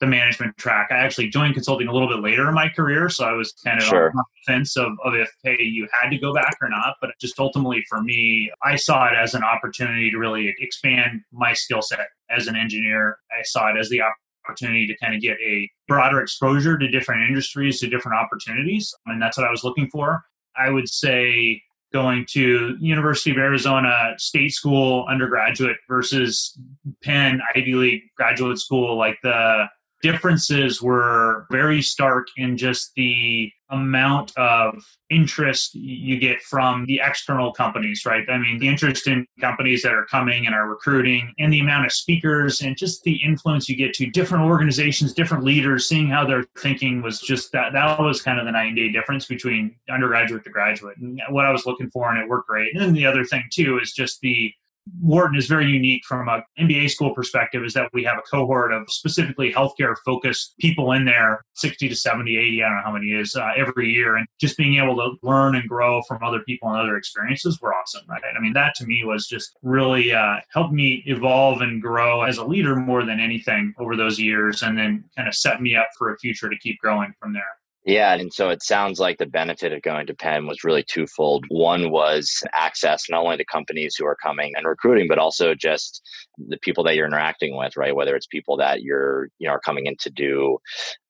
the 0.00 0.06
management 0.06 0.56
track. 0.56 0.88
I 0.90 0.96
actually 0.96 1.28
joined 1.28 1.54
consulting 1.54 1.88
a 1.88 1.92
little 1.92 2.08
bit 2.08 2.18
later 2.18 2.48
in 2.48 2.54
my 2.54 2.68
career, 2.68 3.08
so 3.08 3.24
I 3.24 3.32
was 3.32 3.52
kind 3.64 3.78
of 3.78 3.84
sure. 3.84 4.10
on 4.10 4.16
the 4.16 4.52
fence 4.52 4.76
of, 4.76 4.92
of 5.04 5.14
if 5.14 5.30
hey 5.42 5.56
you 5.60 5.88
had 6.00 6.10
to 6.10 6.18
go 6.18 6.34
back 6.34 6.56
or 6.60 6.68
not. 6.68 6.96
But 7.00 7.10
just 7.20 7.38
ultimately 7.38 7.84
for 7.88 8.02
me, 8.02 8.50
I 8.62 8.76
saw 8.76 9.06
it 9.06 9.14
as 9.14 9.34
an 9.34 9.42
opportunity 9.44 10.10
to 10.10 10.18
really 10.18 10.54
expand 10.58 11.22
my 11.32 11.52
skill 11.52 11.82
set 11.82 12.00
as 12.30 12.46
an 12.46 12.56
engineer. 12.56 13.18
I 13.32 13.42
saw 13.44 13.70
it 13.70 13.78
as 13.78 13.88
the 13.88 14.02
opportunity 14.46 14.86
to 14.86 14.96
kind 14.98 15.14
of 15.14 15.22
get 15.22 15.38
a 15.40 15.70
broader 15.88 16.20
exposure 16.20 16.76
to 16.76 16.88
different 16.88 17.28
industries, 17.28 17.80
to 17.80 17.88
different 17.88 18.18
opportunities, 18.18 18.92
and 19.06 19.22
that's 19.22 19.38
what 19.38 19.46
I 19.46 19.50
was 19.50 19.64
looking 19.64 19.88
for. 19.90 20.24
I 20.56 20.70
would 20.70 20.88
say 20.88 21.62
going 21.94 22.26
to 22.28 22.76
University 22.80 23.30
of 23.30 23.38
Arizona 23.38 24.14
State 24.18 24.52
School 24.52 25.06
undergraduate 25.08 25.76
versus 25.88 26.58
Penn 27.04 27.40
Ivy 27.54 27.74
League 27.74 28.02
graduate 28.16 28.58
school, 28.58 28.98
like 28.98 29.16
the 29.22 29.66
differences 30.04 30.82
were 30.82 31.46
very 31.50 31.80
stark 31.80 32.26
in 32.36 32.58
just 32.58 32.92
the 32.94 33.50
amount 33.70 34.36
of 34.36 34.74
interest 35.08 35.74
you 35.74 36.18
get 36.18 36.42
from 36.42 36.84
the 36.84 37.00
external 37.02 37.54
companies, 37.54 38.02
right? 38.04 38.22
I 38.28 38.36
mean, 38.36 38.58
the 38.58 38.68
interest 38.68 39.06
in 39.06 39.26
companies 39.40 39.80
that 39.82 39.94
are 39.94 40.04
coming 40.04 40.44
and 40.44 40.54
are 40.54 40.68
recruiting, 40.68 41.32
and 41.38 41.50
the 41.50 41.60
amount 41.60 41.86
of 41.86 41.92
speakers, 41.92 42.60
and 42.60 42.76
just 42.76 43.02
the 43.04 43.16
influence 43.24 43.66
you 43.66 43.76
get 43.76 43.94
to 43.94 44.10
different 44.10 44.44
organizations, 44.44 45.14
different 45.14 45.42
leaders, 45.42 45.88
seeing 45.88 46.08
how 46.08 46.26
they're 46.26 46.44
thinking 46.58 47.00
was 47.00 47.18
just 47.18 47.50
that. 47.52 47.72
That 47.72 47.98
was 47.98 48.20
kind 48.20 48.38
of 48.38 48.44
the 48.44 48.52
nine 48.52 48.74
day 48.74 48.92
difference 48.92 49.24
between 49.24 49.74
undergraduate 49.90 50.44
to 50.44 50.50
graduate, 50.50 50.98
and 50.98 51.18
what 51.30 51.46
I 51.46 51.50
was 51.50 51.64
looking 51.64 51.90
for, 51.90 52.10
and 52.10 52.22
it 52.22 52.28
worked 52.28 52.48
great. 52.48 52.74
And 52.74 52.82
then 52.82 52.92
the 52.92 53.06
other 53.06 53.24
thing 53.24 53.44
too 53.50 53.78
is 53.78 53.94
just 53.94 54.20
the 54.20 54.52
Wharton 55.00 55.36
is 55.36 55.46
very 55.46 55.66
unique 55.66 56.04
from 56.04 56.28
a 56.28 56.42
MBA 56.58 56.90
school 56.90 57.14
perspective 57.14 57.64
is 57.64 57.72
that 57.74 57.90
we 57.92 58.04
have 58.04 58.18
a 58.18 58.22
cohort 58.22 58.72
of 58.72 58.84
specifically 58.88 59.52
healthcare 59.52 59.94
focused 60.04 60.54
people 60.58 60.92
in 60.92 61.04
there, 61.04 61.44
60 61.54 61.88
to 61.88 61.96
70, 61.96 62.36
80, 62.36 62.62
I 62.62 62.68
don't 62.68 62.76
know 62.76 62.82
how 62.84 62.92
many 62.92 63.12
is 63.12 63.34
uh, 63.34 63.50
every 63.56 63.90
year. 63.90 64.16
And 64.16 64.26
just 64.40 64.56
being 64.56 64.82
able 64.82 64.96
to 64.96 65.16
learn 65.22 65.54
and 65.54 65.68
grow 65.68 66.02
from 66.02 66.22
other 66.22 66.40
people 66.40 66.68
and 66.68 66.78
other 66.78 66.96
experiences 66.96 67.60
were 67.60 67.74
awesome, 67.74 68.02
right? 68.08 68.22
I 68.36 68.40
mean, 68.40 68.52
that 68.54 68.74
to 68.76 68.86
me 68.86 69.04
was 69.04 69.26
just 69.26 69.56
really 69.62 70.12
uh, 70.12 70.36
helped 70.52 70.72
me 70.72 71.02
evolve 71.06 71.62
and 71.62 71.80
grow 71.80 72.22
as 72.22 72.36
a 72.36 72.44
leader 72.44 72.76
more 72.76 73.04
than 73.04 73.20
anything 73.20 73.74
over 73.78 73.96
those 73.96 74.18
years 74.18 74.62
and 74.62 74.76
then 74.76 75.04
kind 75.16 75.28
of 75.28 75.34
set 75.34 75.62
me 75.62 75.74
up 75.74 75.88
for 75.96 76.12
a 76.12 76.18
future 76.18 76.50
to 76.50 76.58
keep 76.58 76.78
growing 76.78 77.12
from 77.20 77.32
there. 77.32 77.56
Yeah, 77.86 78.14
and 78.14 78.32
so 78.32 78.48
it 78.48 78.62
sounds 78.62 78.98
like 78.98 79.18
the 79.18 79.26
benefit 79.26 79.72
of 79.74 79.82
going 79.82 80.06
to 80.06 80.14
Penn 80.14 80.46
was 80.46 80.64
really 80.64 80.82
twofold. 80.82 81.44
One 81.48 81.90
was 81.90 82.42
access 82.54 83.04
not 83.10 83.22
only 83.22 83.36
to 83.36 83.44
companies 83.44 83.94
who 83.94 84.06
are 84.06 84.16
coming 84.22 84.52
and 84.56 84.66
recruiting, 84.66 85.06
but 85.06 85.18
also 85.18 85.54
just 85.54 86.00
the 86.48 86.56
people 86.62 86.82
that 86.84 86.96
you're 86.96 87.06
interacting 87.06 87.58
with, 87.58 87.76
right? 87.76 87.94
Whether 87.94 88.16
it's 88.16 88.26
people 88.26 88.56
that 88.56 88.80
you're, 88.80 89.28
you 89.38 89.46
know, 89.46 89.52
are 89.52 89.60
coming 89.60 89.84
in 89.84 89.96
to 90.00 90.10
do 90.10 90.56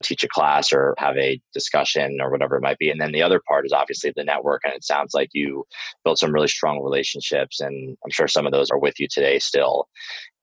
teach 0.02 0.25
a 0.25 0.28
class 0.28 0.73
or 0.73 0.97
have 0.99 1.16
a 1.16 1.40
discussion 1.52 2.19
or 2.21 2.28
whatever 2.31 2.57
it 2.57 2.62
might 2.62 2.78
be. 2.78 2.90
And 2.90 3.00
then 3.00 3.12
the 3.12 3.23
other 3.23 3.40
part 3.47 3.66
is 3.66 3.73
obviously 3.73 4.12
the 4.16 4.25
network. 4.25 4.62
And 4.64 4.75
it 4.75 4.85
sounds 4.85 5.14
like 5.14 5.28
you 5.33 5.64
built 6.04 6.19
some 6.19 6.33
really 6.33 6.49
strong 6.49 6.83
relationships, 6.83 7.61
and 7.61 7.97
I'm 8.04 8.11
sure 8.11 8.26
some 8.26 8.47
of 8.47 8.52
those 8.52 8.71
are 8.71 8.78
with 8.81 8.99
you 8.99 9.07
today 9.09 9.38
still. 9.38 9.87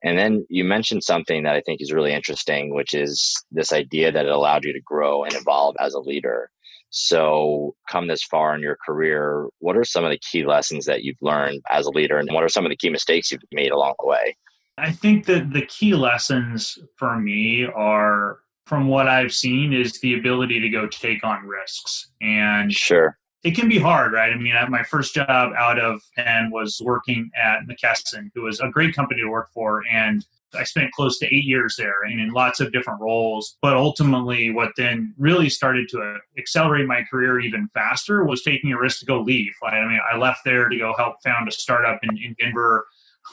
And 0.03 0.17
then 0.17 0.45
you 0.49 0.63
mentioned 0.63 1.03
something 1.03 1.43
that 1.43 1.55
I 1.55 1.61
think 1.61 1.81
is 1.81 1.93
really 1.93 2.13
interesting, 2.13 2.73
which 2.73 2.93
is 2.93 3.35
this 3.51 3.71
idea 3.71 4.11
that 4.11 4.25
it 4.25 4.31
allowed 4.31 4.63
you 4.63 4.73
to 4.73 4.81
grow 4.81 5.23
and 5.23 5.33
evolve 5.33 5.75
as 5.79 5.93
a 5.93 5.99
leader. 5.99 6.49
So, 6.89 7.75
come 7.89 8.07
this 8.07 8.23
far 8.23 8.53
in 8.53 8.61
your 8.61 8.77
career, 8.85 9.47
what 9.59 9.77
are 9.77 9.85
some 9.85 10.03
of 10.03 10.11
the 10.11 10.19
key 10.19 10.45
lessons 10.45 10.85
that 10.85 11.03
you've 11.03 11.21
learned 11.21 11.61
as 11.69 11.85
a 11.85 11.91
leader, 11.91 12.17
and 12.17 12.29
what 12.33 12.43
are 12.43 12.49
some 12.49 12.65
of 12.65 12.69
the 12.69 12.75
key 12.75 12.89
mistakes 12.89 13.31
you've 13.31 13.41
made 13.53 13.71
along 13.71 13.93
the 13.99 14.07
way? 14.07 14.35
I 14.77 14.91
think 14.91 15.25
that 15.27 15.53
the 15.53 15.65
key 15.67 15.93
lessons 15.93 16.77
for 16.97 17.17
me 17.17 17.65
are 17.65 18.39
from 18.65 18.87
what 18.87 19.07
I've 19.07 19.33
seen 19.33 19.71
is 19.71 19.99
the 20.01 20.15
ability 20.15 20.59
to 20.59 20.69
go 20.69 20.87
take 20.87 21.23
on 21.23 21.45
risks. 21.47 22.09
And 22.21 22.73
sure 22.73 23.17
it 23.43 23.55
can 23.55 23.67
be 23.67 23.79
hard, 23.79 24.13
right? 24.13 24.31
I 24.31 24.35
mean, 24.35 24.53
my 24.69 24.83
first 24.83 25.15
job 25.15 25.27
out 25.57 25.79
of 25.79 26.01
Penn 26.15 26.51
was 26.51 26.81
working 26.83 27.31
at 27.35 27.61
McKesson, 27.67 28.29
who 28.35 28.43
was 28.43 28.59
a 28.59 28.69
great 28.69 28.95
company 28.95 29.21
to 29.21 29.29
work 29.29 29.49
for. 29.53 29.83
And 29.91 30.23
I 30.53 30.63
spent 30.63 30.91
close 30.91 31.17
to 31.19 31.25
eight 31.25 31.45
years 31.45 31.75
there 31.77 32.03
and 32.03 32.19
in 32.19 32.31
lots 32.33 32.59
of 32.59 32.71
different 32.71 33.01
roles. 33.01 33.57
But 33.61 33.75
ultimately, 33.75 34.51
what 34.51 34.73
then 34.77 35.15
really 35.17 35.49
started 35.49 35.87
to 35.89 36.01
uh, 36.01 36.17
accelerate 36.37 36.87
my 36.87 37.03
career 37.09 37.39
even 37.39 37.69
faster 37.73 38.23
was 38.25 38.43
taking 38.43 38.73
a 38.73 38.79
risk 38.79 38.99
to 38.99 39.05
go 39.05 39.21
leave. 39.21 39.53
I 39.63 39.85
mean, 39.87 39.99
I 40.11 40.17
left 40.17 40.41
there 40.45 40.69
to 40.69 40.77
go 40.77 40.93
help 40.97 41.15
found 41.23 41.47
a 41.47 41.51
startup 41.51 41.99
in, 42.03 42.17
in 42.17 42.35
Denver 42.39 42.85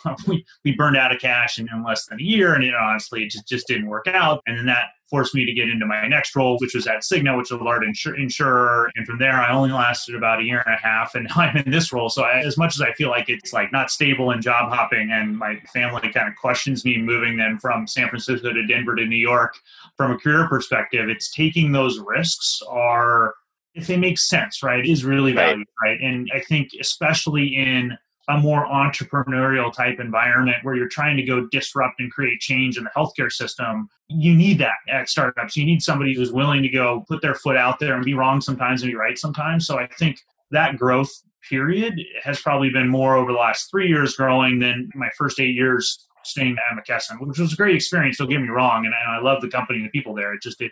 we, 0.27 0.45
we 0.65 0.73
burned 0.73 0.97
out 0.97 1.15
of 1.15 1.21
cash 1.21 1.59
in, 1.59 1.69
in 1.73 1.85
less 1.85 2.07
than 2.07 2.21
a 2.21 2.23
year 2.23 2.55
and 2.55 2.65
it 2.65 2.75
honestly 2.75 3.27
just, 3.27 3.49
just 3.49 3.67
didn't 3.67 3.89
work 3.89 4.07
out 4.07 4.43
and 4.47 4.59
then 4.59 4.67
that 4.67 4.89
forced 5.11 5.35
me 5.35 5.45
to 5.45 5.53
get 5.53 5.69
into 5.69 5.87
my 5.87 6.07
next 6.07 6.37
role 6.37 6.57
which 6.59 6.75
was 6.75 6.87
at 6.87 7.03
Cigna 7.03 7.37
which 7.37 7.51
is 7.51 7.61
a 7.61 7.65
large 7.65 7.83
insur- 7.83 8.19
insurer. 8.19 8.91
And 8.97 9.07
from 9.07 9.19
there 9.19 9.33
I 9.33 9.53
only 9.53 9.71
lasted 9.71 10.15
about 10.15 10.41
a 10.41 10.45
year 10.45 10.63
and 10.65 10.75
a 10.75 10.79
half 10.79 11.15
and 11.15 11.25
now 11.37 11.43
I'm 11.43 11.57
in 11.57 11.71
this 11.71 11.93
role. 11.93 12.09
So 12.09 12.23
I, 12.23 12.41
as 12.41 12.57
much 12.57 12.75
as 12.75 12.81
I 12.81 12.93
feel 12.93 13.11
like 13.11 13.29
it's 13.29 13.53
like 13.53 13.73
not 13.73 13.91
stable 13.91 14.31
and 14.31 14.43
job 14.43 14.73
hopping 14.73 15.11
and 15.13 15.37
my 15.37 15.61
family 15.73 16.11
kind 16.13 16.29
of 16.29 16.37
questions 16.37 16.85
me 16.85 16.99
moving 16.99 17.37
then 17.37 17.59
from 17.59 17.87
San 17.87 18.09
Francisco 18.09 18.53
to 18.53 18.67
Denver 18.67 18.95
to 18.97 19.07
New 19.07 19.17
York 19.17 19.55
from 19.97 20.13
a 20.13 20.19
career 20.19 20.49
perspective 20.49 21.09
it's 21.09 21.31
taking 21.31 21.73
those 21.73 21.99
risks 21.99 22.61
are 22.69 23.35
if 23.75 23.87
they 23.87 23.97
make 23.97 24.19
sense 24.19 24.63
right 24.63 24.85
is 24.85 25.05
really 25.05 25.33
valued 25.33 25.67
right? 25.85 26.01
And 26.01 26.31
I 26.35 26.41
think 26.41 26.71
especially 26.81 27.57
in 27.57 27.97
a 28.29 28.37
more 28.37 28.67
entrepreneurial 28.67 29.73
type 29.73 29.99
environment 29.99 30.59
where 30.63 30.75
you're 30.75 30.89
trying 30.89 31.17
to 31.17 31.23
go 31.23 31.47
disrupt 31.51 31.99
and 31.99 32.13
create 32.13 32.41
change 32.41 32.77
in 32.77 32.85
the 32.85 32.91
healthcare 32.95 33.33
system, 33.33 33.89
you 34.09 34.35
need 34.35 34.59
that 34.59 34.75
at 34.89 35.09
startups. 35.09 35.57
You 35.57 35.65
need 35.65 35.83
somebody 35.83 36.15
who's 36.15 36.31
willing 36.31 36.63
to 36.63 36.69
go 36.69 37.05
put 37.09 37.23
their 37.23 37.35
foot 37.35 37.57
out 37.57 37.79
there 37.79 37.95
and 37.95 38.05
be 38.05 38.13
wrong 38.13 38.43
sometimes 38.43 38.83
and 38.83 38.91
be 38.91 38.97
right 38.97 39.19
sometimes. 39.19 39.67
So 39.67 39.79
I 39.79 39.87
think 39.99 40.21
that 40.51 40.77
growth 40.77 41.11
period 41.49 41.99
has 42.23 42.41
probably 42.41 42.69
been 42.69 42.89
more 42.89 43.17
over 43.17 43.33
the 43.33 43.39
last 43.39 43.71
three 43.71 43.89
years 43.89 44.15
growing 44.15 44.59
than 44.59 44.91
my 44.95 45.09
first 45.17 45.41
eight 45.41 45.55
years 45.55 46.07
staying 46.25 46.57
at 46.71 46.77
McKesson, 46.77 47.27
which 47.27 47.39
was 47.39 47.55
a 47.55 47.57
great 47.57 47.77
experience. 47.77 48.19
Don't 48.19 48.29
get 48.29 48.43
me 48.43 48.49
wrong, 48.49 48.85
and 48.85 48.95
I 48.95 49.21
love 49.23 49.41
the 49.41 49.49
company 49.49 49.79
and 49.79 49.87
the 49.87 49.91
people 49.91 50.15
there. 50.15 50.35
It 50.35 50.43
just 50.43 50.61
it 50.61 50.71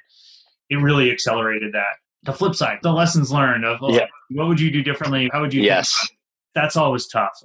it 0.69 0.77
really 0.77 1.11
accelerated 1.11 1.73
that. 1.73 1.97
The 2.25 2.33
flip 2.33 2.55
side, 2.55 2.81
the 2.83 2.93
lessons 2.93 3.31
learned 3.31 3.65
of 3.65 3.79
oh, 3.81 3.95
yeah. 3.95 4.07
what 4.31 4.49
would 4.49 4.61
you 4.61 4.71
do 4.71 4.83
differently? 4.83 5.31
How 5.33 5.41
would 5.41 5.55
you? 5.55 5.63
Yes 5.63 6.11
that's 6.57 6.77
always 6.77 7.07
tough. 7.07 7.39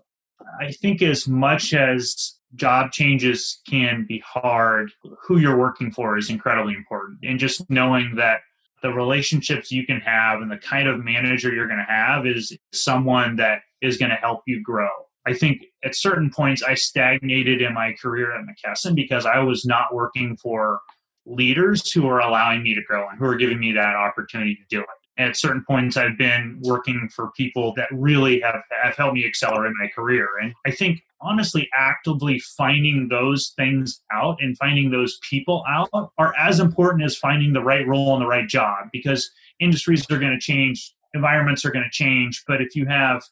I 0.59 0.71
think 0.71 1.01
as 1.01 1.27
much 1.27 1.73
as 1.73 2.39
job 2.55 2.91
changes 2.91 3.61
can 3.67 4.05
be 4.07 4.23
hard, 4.25 4.91
who 5.21 5.37
you're 5.37 5.57
working 5.57 5.91
for 5.91 6.17
is 6.17 6.29
incredibly 6.29 6.73
important. 6.73 7.19
And 7.23 7.37
just 7.37 7.69
knowing 7.69 8.15
that 8.15 8.39
the 8.81 8.89
relationships 8.89 9.71
you 9.71 9.85
can 9.85 9.99
have 9.99 10.41
and 10.41 10.49
the 10.49 10.57
kind 10.57 10.87
of 10.87 11.03
manager 11.03 11.53
you're 11.53 11.67
going 11.67 11.85
to 11.85 11.93
have 11.93 12.25
is 12.25 12.57
someone 12.71 13.35
that 13.35 13.59
is 13.81 13.97
going 13.97 14.09
to 14.09 14.15
help 14.15 14.41
you 14.47 14.63
grow. 14.63 14.89
I 15.27 15.33
think 15.33 15.61
at 15.83 15.95
certain 15.95 16.31
points 16.31 16.63
I 16.63 16.73
stagnated 16.73 17.61
in 17.61 17.73
my 17.75 17.93
career 18.01 18.31
at 18.33 18.43
McKesson 18.45 18.95
because 18.95 19.25
I 19.25 19.39
was 19.39 19.65
not 19.65 19.93
working 19.93 20.35
for 20.37 20.79
leaders 21.27 21.91
who 21.91 22.07
are 22.07 22.21
allowing 22.21 22.63
me 22.63 22.73
to 22.73 22.81
grow 22.81 23.07
and 23.07 23.19
who 23.19 23.25
are 23.25 23.35
giving 23.35 23.59
me 23.59 23.73
that 23.73 23.95
opportunity 23.95 24.55
to 24.55 24.61
do 24.69 24.79
it 24.79 24.87
at 25.17 25.35
certain 25.35 25.63
points 25.67 25.97
i've 25.97 26.17
been 26.17 26.59
working 26.63 27.09
for 27.13 27.31
people 27.35 27.73
that 27.75 27.87
really 27.91 28.39
have, 28.39 28.61
have 28.83 28.95
helped 28.95 29.15
me 29.15 29.25
accelerate 29.25 29.73
my 29.79 29.87
career. 29.87 30.27
And 30.41 30.53
i 30.65 30.71
think 30.71 31.01
honestly 31.21 31.69
actively 31.75 32.39
finding 32.39 33.07
those 33.09 33.53
things 33.55 34.01
out 34.11 34.37
and 34.41 34.57
finding 34.57 34.89
those 34.89 35.19
people 35.29 35.63
out 35.69 35.89
are 36.17 36.33
as 36.39 36.59
important 36.59 37.03
as 37.03 37.15
finding 37.15 37.53
the 37.53 37.63
right 37.63 37.87
role 37.87 38.13
and 38.13 38.23
the 38.23 38.27
right 38.27 38.47
job 38.47 38.87
because 38.91 39.29
industries 39.59 40.03
are 40.09 40.17
going 40.19 40.33
to 40.33 40.39
change 40.39 40.93
environments 41.13 41.65
are 41.65 41.71
going 41.71 41.83
to 41.83 41.91
change. 41.91 42.43
But 42.47 42.61
if 42.61 42.75
you 42.75 42.85
have 42.85 43.23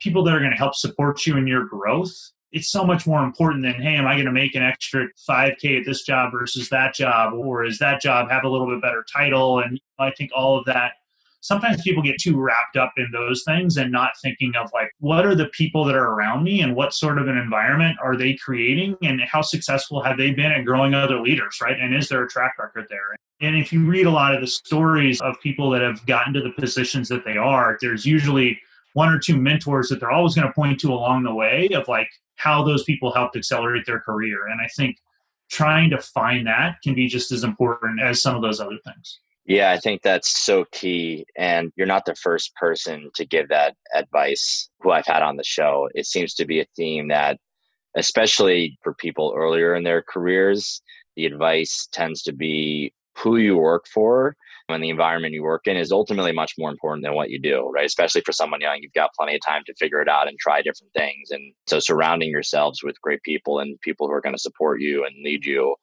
people 0.00 0.24
that 0.24 0.34
are 0.34 0.38
going 0.38 0.50
to 0.50 0.56
help 0.56 0.74
support 0.74 1.26
you 1.26 1.36
in 1.36 1.46
your 1.46 1.64
growth 1.64 2.14
it's 2.52 2.70
so 2.70 2.84
much 2.84 3.04
more 3.04 3.24
important 3.24 3.64
than 3.64 3.74
hey 3.74 3.96
am 3.96 4.06
i 4.06 4.14
going 4.14 4.26
to 4.26 4.32
make 4.32 4.54
an 4.54 4.62
extra 4.62 5.08
5k 5.28 5.80
at 5.80 5.84
this 5.84 6.02
job 6.02 6.30
versus 6.32 6.68
that 6.68 6.94
job? 6.94 7.34
Or 7.34 7.64
is 7.64 7.78
that 7.78 8.00
job 8.00 8.30
have 8.30 8.44
a 8.44 8.48
little 8.48 8.68
bit 8.68 8.80
better 8.80 9.04
title? 9.12 9.58
And 9.58 9.80
i 9.98 10.10
think 10.12 10.30
all 10.34 10.58
of 10.58 10.64
that 10.66 10.92
sometimes 11.44 11.82
people 11.82 12.02
get 12.02 12.18
too 12.18 12.40
wrapped 12.40 12.76
up 12.76 12.94
in 12.96 13.06
those 13.12 13.44
things 13.44 13.76
and 13.76 13.92
not 13.92 14.12
thinking 14.22 14.52
of 14.58 14.70
like 14.72 14.90
what 14.98 15.26
are 15.26 15.34
the 15.34 15.48
people 15.48 15.84
that 15.84 15.94
are 15.94 16.14
around 16.14 16.42
me 16.42 16.62
and 16.62 16.74
what 16.74 16.94
sort 16.94 17.18
of 17.18 17.28
an 17.28 17.36
environment 17.36 17.96
are 18.02 18.16
they 18.16 18.34
creating 18.34 18.96
and 19.02 19.20
how 19.20 19.42
successful 19.42 20.02
have 20.02 20.16
they 20.16 20.30
been 20.30 20.50
at 20.50 20.64
growing 20.64 20.94
other 20.94 21.20
leaders 21.20 21.58
right? 21.62 21.78
And 21.78 21.94
is 21.94 22.08
there 22.08 22.24
a 22.24 22.28
track 22.28 22.54
record 22.58 22.86
there? 22.88 23.14
And 23.42 23.56
if 23.56 23.74
you 23.74 23.84
read 23.84 24.06
a 24.06 24.10
lot 24.10 24.34
of 24.34 24.40
the 24.40 24.46
stories 24.46 25.20
of 25.20 25.38
people 25.42 25.68
that 25.70 25.82
have 25.82 26.04
gotten 26.06 26.32
to 26.32 26.40
the 26.40 26.50
positions 26.50 27.08
that 27.10 27.26
they 27.26 27.36
are 27.36 27.76
there's 27.80 28.06
usually 28.06 28.58
one 28.94 29.10
or 29.10 29.18
two 29.18 29.36
mentors 29.36 29.88
that 29.90 30.00
they're 30.00 30.12
always 30.12 30.34
going 30.34 30.46
to 30.46 30.54
point 30.54 30.80
to 30.80 30.92
along 30.92 31.24
the 31.24 31.34
way 31.34 31.68
of 31.74 31.86
like 31.88 32.08
how 32.36 32.64
those 32.64 32.84
people 32.84 33.12
helped 33.12 33.36
accelerate 33.36 33.84
their 33.84 34.00
career. 34.00 34.46
And 34.48 34.62
i 34.62 34.68
think 34.68 34.96
trying 35.50 35.90
to 35.90 35.98
find 35.98 36.46
that 36.46 36.76
can 36.82 36.94
be 36.94 37.06
just 37.06 37.30
as 37.30 37.44
important 37.44 38.00
as 38.00 38.22
some 38.22 38.34
of 38.34 38.40
those 38.40 38.60
other 38.60 38.78
things 38.82 39.20
yeah, 39.46 39.72
I 39.72 39.78
think 39.78 40.02
that's 40.02 40.40
so 40.40 40.64
key. 40.72 41.26
And 41.36 41.72
you're 41.76 41.86
not 41.86 42.06
the 42.06 42.14
first 42.14 42.54
person 42.54 43.10
to 43.14 43.26
give 43.26 43.48
that 43.48 43.76
advice 43.94 44.70
who 44.80 44.90
I've 44.90 45.06
had 45.06 45.22
on 45.22 45.36
the 45.36 45.44
show. 45.44 45.88
It 45.94 46.06
seems 46.06 46.34
to 46.34 46.46
be 46.46 46.60
a 46.60 46.66
theme 46.76 47.08
that, 47.08 47.38
especially 47.96 48.78
for 48.82 48.94
people 48.94 49.34
earlier 49.36 49.74
in 49.74 49.84
their 49.84 50.02
careers, 50.02 50.82
the 51.16 51.26
advice 51.26 51.88
tends 51.92 52.22
to 52.22 52.32
be 52.32 52.92
who 53.16 53.36
you 53.36 53.56
work 53.56 53.84
for 53.92 54.34
and 54.68 54.82
the 54.82 54.88
environment 54.88 55.34
you 55.34 55.42
work 55.42 55.66
in 55.66 55.76
is 55.76 55.92
ultimately 55.92 56.32
much 56.32 56.54
more 56.58 56.70
important 56.70 57.04
than 57.04 57.14
what 57.14 57.30
you 57.30 57.38
do, 57.38 57.70
right? 57.74 57.84
Especially 57.84 58.22
for 58.22 58.32
someone 58.32 58.62
young, 58.62 58.78
you've 58.80 58.92
got 58.94 59.10
plenty 59.14 59.34
of 59.34 59.40
time 59.46 59.62
to 59.66 59.74
figure 59.74 60.00
it 60.00 60.08
out 60.08 60.26
and 60.26 60.38
try 60.38 60.62
different 60.62 60.92
things. 60.94 61.30
And 61.30 61.52
so 61.66 61.80
surrounding 61.80 62.30
yourselves 62.30 62.82
with 62.82 63.00
great 63.02 63.22
people 63.22 63.58
and 63.58 63.78
people 63.82 64.06
who 64.06 64.14
are 64.14 64.22
going 64.22 64.34
to 64.34 64.40
support 64.40 64.80
you 64.80 65.04
and 65.04 65.14
lead 65.22 65.44
you. 65.44 65.74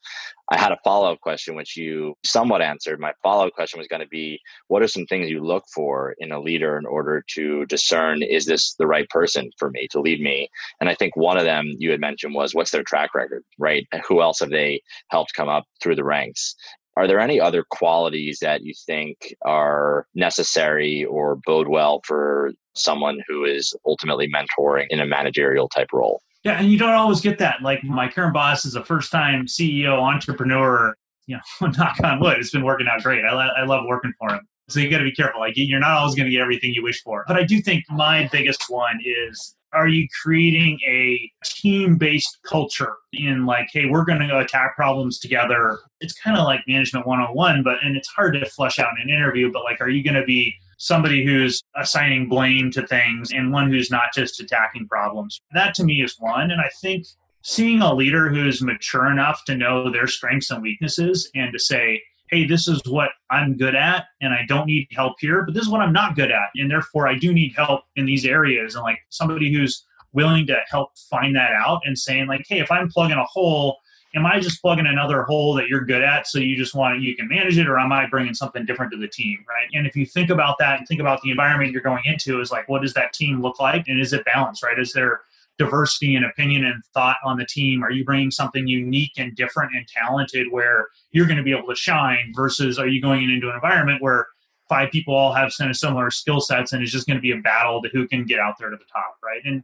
I 0.50 0.58
had 0.58 0.72
a 0.72 0.80
follow 0.84 1.12
up 1.12 1.22
question, 1.22 1.56
which 1.56 1.78
you 1.78 2.16
somewhat 2.26 2.62
answered. 2.62 3.00
My 3.00 3.14
follow 3.24 3.48
up 3.48 3.54
question 3.54 3.78
was 3.78 3.88
going 3.88 4.02
to 4.02 4.08
be 4.08 4.40
what 4.68 4.82
are 4.82 4.88
some 4.88 5.06
things 5.06 5.30
you 5.30 5.42
look 5.42 5.64
for 5.74 6.14
in 6.18 6.32
a 6.32 6.42
leader 6.42 6.78
in 6.78 6.86
order 6.86 7.24
to 7.36 7.66
discern 7.68 8.22
is 8.22 8.46
this 8.46 8.74
the 8.74 8.88
right 8.88 9.08
person 9.10 9.52
for 9.58 9.70
me 9.70 9.88
to 9.92 10.02
lead 10.02 10.20
me? 10.20 10.50
And 10.82 10.90
I 10.90 10.96
think 10.96 11.16
one 11.16 11.38
of 11.38 11.46
them 11.46 11.72
you 11.78 11.92
had 11.92 12.02
mentioned 12.02 12.34
was 12.34 12.54
what's 12.54 12.72
their 12.72 12.84
track 12.84 13.16
record, 13.16 13.44
right? 13.60 13.88
Who 14.08 14.22
else 14.22 14.40
have 14.40 14.50
they 14.50 14.82
helped 15.10 15.34
come 15.36 15.48
up 15.48 15.66
through 15.82 15.96
the 15.96 16.04
ranks? 16.04 16.56
Are 16.98 17.08
there 17.08 17.20
any 17.20 17.40
other 17.40 17.64
qualities 17.70 18.40
that 18.42 18.64
you 18.64 18.74
think 18.86 19.34
are 19.44 20.06
necessary 20.14 21.06
or 21.06 21.38
bode 21.46 21.68
well 21.68 22.02
for 22.06 22.52
someone 22.76 23.20
who 23.28 23.46
is 23.46 23.74
ultimately 23.86 24.30
mentoring 24.30 24.88
in 24.90 25.00
a 25.00 25.06
managerial 25.06 25.70
type 25.70 25.90
role? 25.94 26.22
Yeah, 26.44 26.60
and 26.60 26.72
you 26.72 26.78
don't 26.78 26.94
always 26.94 27.22
get 27.22 27.38
that. 27.40 27.62
Like 27.62 27.80
mm-hmm. 27.80 27.94
my 27.94 28.08
current 28.08 28.34
boss 28.34 28.66
is 28.66 28.76
a 28.76 28.84
first 28.84 29.12
time 29.12 29.46
CEO 29.46 30.00
entrepreneur. 30.00 30.96
You 31.28 31.40
know, 31.62 31.68
knock 31.78 32.00
on 32.04 32.20
wood, 32.20 32.38
it's 32.40 32.52
been 32.52 32.64
working 32.64 32.88
out 32.92 33.04
great. 33.04 33.24
I, 33.24 33.34
lo- 33.34 33.54
I 33.58 33.64
love 33.64 33.86
working 33.88 34.14
for 34.20 34.34
him. 34.34 34.42
So 34.70 34.80
you 34.80 34.90
got 34.90 35.00
to 35.00 35.04
be 35.04 35.12
careful. 35.12 35.40
Like 35.40 35.54
you're 35.56 35.80
not 35.80 35.92
always 35.92 36.16
going 36.16 36.26
to 36.26 36.32
get 36.32 36.42
everything 36.42 36.74
you 36.74 36.84
wish 36.84 37.02
for. 37.04 37.26
But 37.28 37.38
I 37.38 37.44
do 37.44 37.62
think 37.62 37.84
my 37.90 38.28
biggest 38.32 38.66
one 38.70 39.00
is 39.04 39.56
are 39.74 39.88
you 39.88 40.08
creating 40.22 40.80
a 40.88 41.32
team 41.44 41.98
based 41.98 42.40
culture 42.46 42.96
in 43.14 43.46
like 43.46 43.68
hey 43.72 43.86
we're 43.86 44.06
going 44.06 44.20
to 44.20 44.40
attack 44.40 44.76
problems 44.76 45.20
together? 45.20 45.80
It's 46.00 46.14
kind 46.14 46.38
of 46.38 46.44
like 46.44 46.62
management 46.68 47.08
101 47.08 47.64
but 47.64 47.78
and 47.84 47.96
it's 47.96 48.10
hard 48.10 48.34
to 48.34 48.46
flesh 48.50 48.80
out 48.80 48.92
in 48.98 49.10
an 49.10 49.16
interview 49.16 49.52
but 49.52 49.64
like 49.64 49.82
are 49.82 49.90
you 49.90 50.04
going 50.04 50.20
to 50.20 50.26
be 50.26 50.54
somebody 50.78 51.24
who's 51.24 51.62
assigning 51.76 52.28
blame 52.28 52.72
to 52.72 52.86
things 52.88 53.32
and 53.32 53.52
one 53.52 53.70
who's 53.70 53.92
not 53.92 54.14
just 54.14 54.42
attacking 54.42 54.88
problems? 54.88 55.42
That 55.54 55.74
to 55.76 55.84
me 55.84 56.02
is 56.02 56.16
one 56.20 56.52
and 56.52 56.62
i 56.62 56.70
think 56.82 57.06
seeing 57.44 57.82
a 57.82 57.94
leader 57.94 58.30
who's 58.30 58.62
mature 58.62 59.12
enough 59.12 59.44
to 59.46 59.56
know 59.56 59.92
their 59.92 60.08
strengths 60.08 60.52
and 60.52 60.62
weaknesses 60.62 61.30
and 61.36 61.52
to 61.52 61.60
say 61.60 62.02
hey, 62.32 62.46
this 62.46 62.68
is 62.68 62.82
what 62.88 63.10
I'm 63.30 63.58
good 63.58 63.76
at 63.76 64.06
and 64.22 64.34
I 64.34 64.46
don't 64.48 64.66
need 64.66 64.88
help 64.92 65.16
here, 65.20 65.44
but 65.44 65.54
this 65.54 65.64
is 65.64 65.70
what 65.70 65.82
I'm 65.82 65.94
not 65.94 66.16
good 66.16 66.32
at. 66.32 66.50
And 66.56 66.72
therefore, 66.72 67.08
I 67.08 67.18
do 67.18 67.34
need 67.34 67.54
help 67.56 67.82
in 67.98 68.06
these 68.06 68.26
areas. 68.26 68.76
And 68.76 68.84
like 68.84 69.00
somebody 69.10 69.54
who's 69.54 69.86
willing 70.14 70.48
to 70.48 70.58
help 70.70 70.98
find 71.10 71.36
that 71.36 71.52
out 71.52 71.82
and 71.86 71.98
saying, 71.98 72.28
like, 72.28 72.46
hey, 72.48 72.60
if 72.60 72.72
I'm 72.72 72.90
plugging 72.90 73.18
a 73.18 73.26
hole, 73.26 73.78
am 74.16 74.26
I 74.26 74.40
just 74.40 74.62
plugging 74.62 74.88
another 74.88 75.24
hole 75.24 75.54
that 75.56 75.68
you're 75.68 75.86
good 75.86 76.02
at 76.02 76.28
so 76.28 76.40
you 76.40 76.56
just 76.56 76.74
want 76.74 77.02
you 77.02 77.16
can 77.16 77.28
manage 77.28 77.58
it, 77.58 77.68
or 77.68 77.80
am 77.80 77.92
I 77.92 78.08
bringing 78.08 78.34
something 78.34 78.66
different 78.66 78.92
to 78.94 78.98
the 78.98 79.08
team, 79.08 79.40
right? 79.48 79.68
And 79.74 79.86
if 79.86 79.96
you 79.96 80.06
think 80.06 80.30
about 80.30 80.58
that 80.60 80.80
and 80.80 80.88
think 80.88 81.02
about 81.02 81.22
the 81.22 81.32
environment 81.32 81.72
you're 81.72 81.82
going 81.82 82.04
into, 82.06 82.42
is 82.42 82.52
like, 82.52 82.68
what 82.68 82.82
does 82.82 82.94
that 82.94 83.14
team 83.14 83.42
look 83.42 83.60
like? 83.60 83.88
And 83.88 84.00
is 84.00 84.14
it 84.14 84.26
balanced, 84.26 84.64
right? 84.64 84.80
Is 84.80 84.94
there 84.94 85.22
diversity 85.64 86.16
and 86.16 86.26
opinion 86.26 86.66
and 86.66 86.84
thought 86.94 87.18
on 87.24 87.38
the 87.38 87.46
team? 87.46 87.84
Are 87.84 87.92
you 87.92 88.04
bringing 88.04 88.32
something 88.32 88.68
unique 88.68 89.14
and 89.18 89.36
different 89.36 89.72
and 89.76 89.88
talented 89.88 90.48
where 90.52 90.88
you're 91.12 91.28
going 91.28 91.38
to 91.38 91.44
be 91.44 91.56
able 91.56 91.68
to 91.68 91.76
shine 91.76 92.32
versus 92.36 92.80
are 92.80 92.88
you 92.88 93.02
going 93.02 93.30
into 93.30 93.50
an 93.50 93.56
environment 93.56 94.02
where 94.02 94.28
five 94.70 94.90
people 94.92 95.14
all 95.14 95.34
have 95.34 95.52
kind 95.58 95.70
of 95.70 95.78
similar 95.78 96.10
skill 96.10 96.40
sets 96.40 96.72
and 96.72 96.82
it's 96.82 96.92
just 96.92 97.06
going 97.06 97.18
to 97.18 97.22
be 97.22 97.32
a 97.32 97.38
battle 97.38 97.82
to 97.82 97.90
who 97.90 98.08
can 98.08 98.26
get 98.26 98.40
out 98.40 98.56
there 98.58 98.70
to 98.70 98.78
the 98.78 98.86
top, 98.92 99.18
right? 99.24 99.42
And 99.46 99.64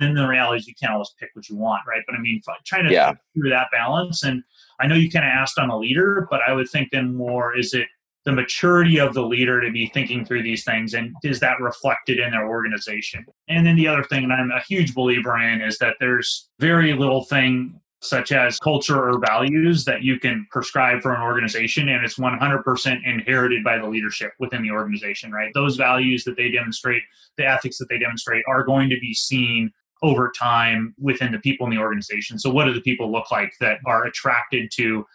then 0.00 0.14
the 0.14 0.26
reality 0.26 0.58
is 0.58 0.66
you 0.66 0.74
can't 0.80 0.92
always 0.92 1.14
pick 1.18 1.30
what 1.34 1.48
you 1.48 1.56
want, 1.56 1.82
right? 1.86 2.02
But 2.06 2.16
I 2.16 2.18
mean, 2.18 2.40
trying 2.64 2.84
to 2.86 2.92
yeah. 2.92 3.12
through 3.34 3.50
that 3.50 3.68
balance. 3.72 4.22
And 4.22 4.42
I 4.80 4.86
know 4.86 4.94
you 4.94 5.10
kind 5.10 5.24
of 5.24 5.30
asked 5.30 5.58
on 5.58 5.70
a 5.70 5.78
leader, 5.78 6.26
but 6.30 6.40
I 6.46 6.52
would 6.52 6.68
think 6.68 6.90
then 6.92 7.14
more 7.14 7.56
is 7.56 7.74
it 7.74 7.88
the 8.28 8.32
maturity 8.34 9.00
of 9.00 9.14
the 9.14 9.22
leader 9.22 9.58
to 9.58 9.70
be 9.72 9.86
thinking 9.94 10.22
through 10.22 10.42
these 10.42 10.62
things 10.62 10.92
and 10.92 11.16
is 11.24 11.40
that 11.40 11.58
reflected 11.62 12.18
in 12.18 12.30
their 12.30 12.46
organization? 12.46 13.24
And 13.48 13.66
then 13.66 13.74
the 13.74 13.88
other 13.88 14.04
thing 14.04 14.24
and 14.24 14.32
i'm 14.34 14.50
a 14.50 14.60
huge 14.68 14.94
believer 14.94 15.38
in 15.38 15.62
is 15.62 15.78
that 15.78 15.94
there's 15.98 16.50
very 16.58 16.92
little 16.92 17.24
thing 17.24 17.80
such 18.02 18.30
as 18.30 18.58
culture 18.58 19.08
or 19.08 19.18
values 19.18 19.86
that 19.86 20.02
you 20.02 20.20
can 20.20 20.46
prescribe 20.50 21.00
for 21.00 21.14
an 21.14 21.22
organization 21.22 21.88
and 21.88 22.04
it's 22.04 22.18
100% 22.18 22.98
inherited 23.06 23.64
by 23.64 23.78
the 23.78 23.88
leadership 23.88 24.32
within 24.38 24.62
the 24.62 24.70
organization 24.70 25.32
right? 25.32 25.50
Those 25.54 25.76
values 25.76 26.22
that 26.24 26.36
they 26.36 26.50
demonstrate 26.50 27.02
the 27.38 27.46
ethics 27.46 27.78
that 27.78 27.88
they 27.88 27.98
demonstrate 27.98 28.44
are 28.46 28.62
going 28.62 28.90
to 28.90 29.00
be 29.00 29.14
seen 29.14 29.72
over 30.02 30.30
time 30.38 30.94
within 31.00 31.32
the 31.32 31.38
people 31.38 31.66
in 31.66 31.70
the 31.70 31.80
organization. 31.80 32.38
So 32.38 32.50
what 32.50 32.66
do 32.66 32.74
the 32.74 32.82
people 32.82 33.10
look 33.10 33.30
like 33.30 33.54
that 33.60 33.78
are 33.86 34.04
attracted 34.04 34.70
to 34.72 35.06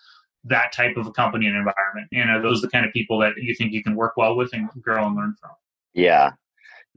that 0.45 0.71
type 0.71 0.97
of 0.97 1.07
a 1.07 1.11
company 1.11 1.47
and 1.47 1.55
environment? 1.55 2.07
And 2.11 2.29
are 2.29 2.41
those 2.41 2.61
the 2.61 2.69
kind 2.69 2.85
of 2.85 2.91
people 2.93 3.19
that 3.19 3.33
you 3.37 3.55
think 3.55 3.71
you 3.71 3.83
can 3.83 3.95
work 3.95 4.13
well 4.17 4.35
with 4.35 4.51
and 4.53 4.69
grow 4.81 5.05
and 5.05 5.15
learn 5.15 5.35
from? 5.39 5.51
Yeah, 5.93 6.31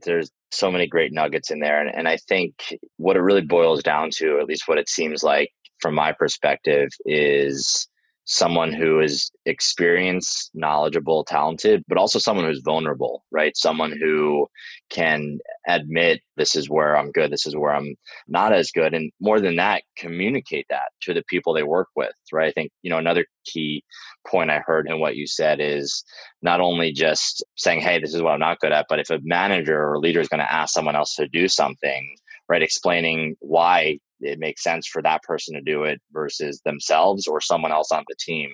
there's 0.03 0.31
so 0.51 0.71
many 0.71 0.87
great 0.87 1.13
nuggets 1.13 1.51
in 1.51 1.59
there. 1.59 1.81
And, 1.81 1.93
and 1.93 2.07
I 2.07 2.17
think 2.27 2.77
what 2.97 3.15
it 3.15 3.21
really 3.21 3.41
boils 3.41 3.83
down 3.83 4.09
to, 4.15 4.39
at 4.39 4.47
least 4.47 4.67
what 4.67 4.77
it 4.77 4.89
seems 4.89 5.23
like 5.23 5.51
from 5.79 5.95
my 5.95 6.11
perspective, 6.11 6.89
is 7.05 7.87
someone 8.27 8.73
who 8.73 8.99
is 8.99 9.31
experienced, 9.45 10.51
knowledgeable, 10.53 11.23
talented, 11.23 11.81
but 11.87 11.97
also 11.97 12.19
someone 12.19 12.45
who's 12.45 12.61
vulnerable, 12.63 13.23
right? 13.31 13.55
Someone 13.55 13.93
who 13.97 14.45
can 14.89 15.39
admit 15.69 16.19
this 16.35 16.53
is 16.53 16.69
where 16.69 16.97
I'm 16.97 17.09
good, 17.11 17.31
this 17.31 17.47
is 17.47 17.55
where 17.55 17.73
I'm 17.73 17.95
not 18.27 18.51
as 18.51 18.69
good. 18.69 18.93
And 18.93 19.11
more 19.21 19.39
than 19.39 19.55
that, 19.55 19.83
communicate 19.97 20.65
that 20.69 20.89
to 21.03 21.13
the 21.13 21.23
people 21.29 21.53
they 21.53 21.63
work 21.63 21.87
with, 21.95 22.13
right? 22.33 22.49
I 22.49 22.51
think, 22.51 22.69
you 22.81 22.89
know, 22.89 22.97
another 22.97 23.25
key 23.45 23.81
point 24.27 24.51
I 24.51 24.59
heard 24.59 24.89
in 24.89 24.99
what 24.99 25.15
you 25.15 25.25
said 25.25 25.61
is 25.61 26.03
not 26.41 26.59
only 26.59 26.91
just 26.91 27.45
saying, 27.55 27.79
hey, 27.79 27.97
this 27.97 28.13
is 28.13 28.21
what 28.21 28.33
I'm 28.33 28.39
not 28.39 28.59
good 28.59 28.73
at, 28.73 28.87
but 28.89 28.99
if 28.99 29.09
a 29.09 29.21
manager 29.23 29.89
or 29.89 29.99
leader 29.99 30.19
is 30.19 30.27
going 30.27 30.41
to 30.41 30.53
ask 30.53 30.73
someone 30.73 30.97
else 30.97 31.15
to 31.15 31.29
do 31.29 31.47
something, 31.47 32.13
right, 32.49 32.61
explaining 32.61 33.37
why 33.39 33.99
it 34.21 34.39
makes 34.39 34.63
sense 34.63 34.87
for 34.87 35.01
that 35.01 35.23
person 35.23 35.53
to 35.55 35.61
do 35.61 35.83
it 35.83 36.01
versus 36.11 36.61
themselves 36.65 37.27
or 37.27 37.41
someone 37.41 37.71
else 37.71 37.91
on 37.91 38.03
the 38.07 38.15
team. 38.19 38.49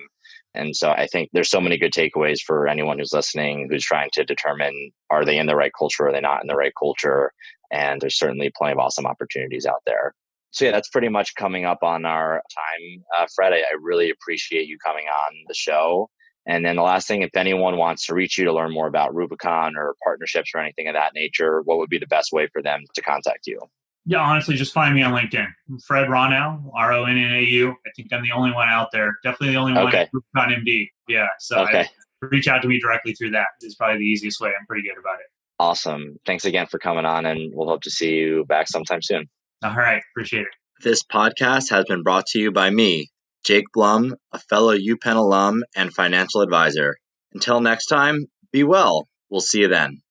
And 0.54 0.74
so 0.76 0.90
I 0.90 1.06
think 1.06 1.30
there's 1.32 1.50
so 1.50 1.60
many 1.60 1.76
good 1.76 1.92
takeaways 1.92 2.40
for 2.40 2.68
anyone 2.68 2.98
who's 2.98 3.12
listening 3.12 3.68
who's 3.70 3.84
trying 3.84 4.10
to 4.12 4.24
determine 4.24 4.92
are 5.10 5.24
they 5.24 5.38
in 5.38 5.46
the 5.46 5.56
right 5.56 5.72
culture, 5.76 6.04
or 6.04 6.08
are 6.08 6.12
they 6.12 6.20
not 6.20 6.42
in 6.42 6.46
the 6.46 6.56
right 6.56 6.72
culture? 6.78 7.32
And 7.72 8.00
there's 8.00 8.18
certainly 8.18 8.52
plenty 8.56 8.72
of 8.72 8.78
awesome 8.78 9.06
opportunities 9.06 9.66
out 9.66 9.82
there. 9.84 10.14
So 10.52 10.66
yeah, 10.66 10.70
that's 10.70 10.88
pretty 10.88 11.08
much 11.08 11.34
coming 11.34 11.64
up 11.64 11.82
on 11.82 12.04
our 12.04 12.40
time. 12.54 13.04
Uh, 13.18 13.26
Fred, 13.34 13.52
I, 13.52 13.56
I 13.56 13.76
really 13.80 14.10
appreciate 14.10 14.68
you 14.68 14.78
coming 14.84 15.06
on 15.06 15.32
the 15.48 15.54
show. 15.54 16.08
And 16.46 16.64
then 16.64 16.76
the 16.76 16.82
last 16.82 17.08
thing, 17.08 17.22
if 17.22 17.34
anyone 17.34 17.78
wants 17.78 18.06
to 18.06 18.14
reach 18.14 18.38
you 18.38 18.44
to 18.44 18.52
learn 18.52 18.72
more 18.72 18.86
about 18.86 19.14
Rubicon 19.14 19.76
or 19.76 19.96
partnerships 20.04 20.50
or 20.54 20.60
anything 20.60 20.86
of 20.86 20.94
that 20.94 21.12
nature, 21.14 21.62
what 21.62 21.78
would 21.78 21.90
be 21.90 21.98
the 21.98 22.06
best 22.06 22.32
way 22.32 22.48
for 22.52 22.62
them 22.62 22.84
to 22.94 23.02
contact 23.02 23.46
you? 23.46 23.58
Yeah, 24.06 24.18
honestly, 24.18 24.54
just 24.54 24.72
find 24.74 24.94
me 24.94 25.02
on 25.02 25.12
LinkedIn. 25.12 25.46
Fred 25.86 26.08
Ronnau, 26.08 26.70
R 26.74 26.92
O 26.92 27.04
N 27.04 27.16
N 27.16 27.32
A 27.32 27.42
U. 27.42 27.70
I 27.70 27.90
think 27.96 28.12
I'm 28.12 28.22
the 28.22 28.32
only 28.32 28.52
one 28.52 28.68
out 28.68 28.90
there. 28.92 29.14
Definitely 29.22 29.54
the 29.54 29.60
only 29.60 29.72
one 29.72 29.88
okay. 29.88 30.08
on 30.36 30.50
MD. 30.50 30.88
Yeah. 31.08 31.28
So 31.38 31.60
okay. 31.60 31.88
reach 32.20 32.46
out 32.46 32.60
to 32.62 32.68
me 32.68 32.78
directly 32.78 33.14
through 33.14 33.30
that 33.30 33.46
is 33.62 33.74
probably 33.76 33.98
the 33.98 34.04
easiest 34.04 34.40
way. 34.40 34.48
I'm 34.48 34.66
pretty 34.66 34.86
good 34.86 34.98
about 34.98 35.20
it. 35.20 35.26
Awesome. 35.58 36.16
Thanks 36.26 36.44
again 36.44 36.66
for 36.66 36.78
coming 36.78 37.06
on, 37.06 37.24
and 37.24 37.52
we'll 37.54 37.68
hope 37.68 37.82
to 37.82 37.90
see 37.90 38.16
you 38.16 38.44
back 38.46 38.68
sometime 38.68 39.00
soon. 39.02 39.26
All 39.62 39.74
right. 39.74 40.02
Appreciate 40.12 40.42
it. 40.42 40.82
This 40.82 41.02
podcast 41.02 41.70
has 41.70 41.84
been 41.86 42.02
brought 42.02 42.26
to 42.26 42.38
you 42.38 42.52
by 42.52 42.68
me, 42.68 43.08
Jake 43.46 43.64
Blum, 43.72 44.16
a 44.32 44.38
fellow 44.38 44.76
UPenn 44.76 45.16
alum 45.16 45.62
and 45.74 45.94
financial 45.94 46.42
advisor. 46.42 46.96
Until 47.32 47.60
next 47.60 47.86
time, 47.86 48.26
be 48.52 48.64
well. 48.64 49.08
We'll 49.30 49.40
see 49.40 49.60
you 49.60 49.68
then. 49.68 50.02